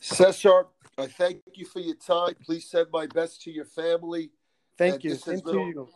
Cesar, 0.00 0.66
I 0.96 1.06
thank 1.06 1.42
you 1.54 1.64
for 1.66 1.80
your 1.80 1.96
time. 1.96 2.34
Please 2.44 2.70
send 2.70 2.88
my 2.92 3.06
best 3.06 3.42
to 3.42 3.50
your 3.50 3.64
family. 3.64 4.30
Thank 4.76 4.94
and 4.94 5.04
you. 5.04 5.14
Thank 5.16 5.46
you. 5.52 5.88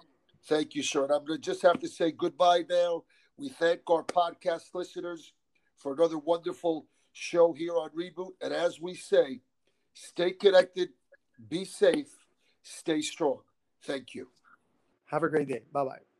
Thank 0.46 0.74
you, 0.74 0.82
sir. 0.82 1.04
And 1.04 1.12
I'm 1.12 1.24
going 1.24 1.40
to 1.40 1.44
just 1.44 1.62
have 1.62 1.78
to 1.80 1.88
say 1.88 2.10
goodbye 2.10 2.64
now. 2.68 3.04
We 3.36 3.48
thank 3.48 3.80
our 3.88 4.02
podcast 4.02 4.74
listeners 4.74 5.32
for 5.76 5.92
another 5.92 6.18
wonderful 6.18 6.86
show 7.12 7.52
here 7.52 7.76
on 7.76 7.90
Reboot. 7.90 8.32
And 8.40 8.52
as 8.52 8.80
we 8.80 8.94
say, 8.94 9.40
stay 9.94 10.32
connected, 10.32 10.90
be 11.48 11.64
safe, 11.64 12.10
stay 12.62 13.02
strong. 13.02 13.40
Thank 13.84 14.14
you. 14.14 14.28
Have 15.06 15.22
a 15.22 15.28
great 15.28 15.48
day. 15.48 15.62
Bye 15.72 15.84
bye. 15.84 16.11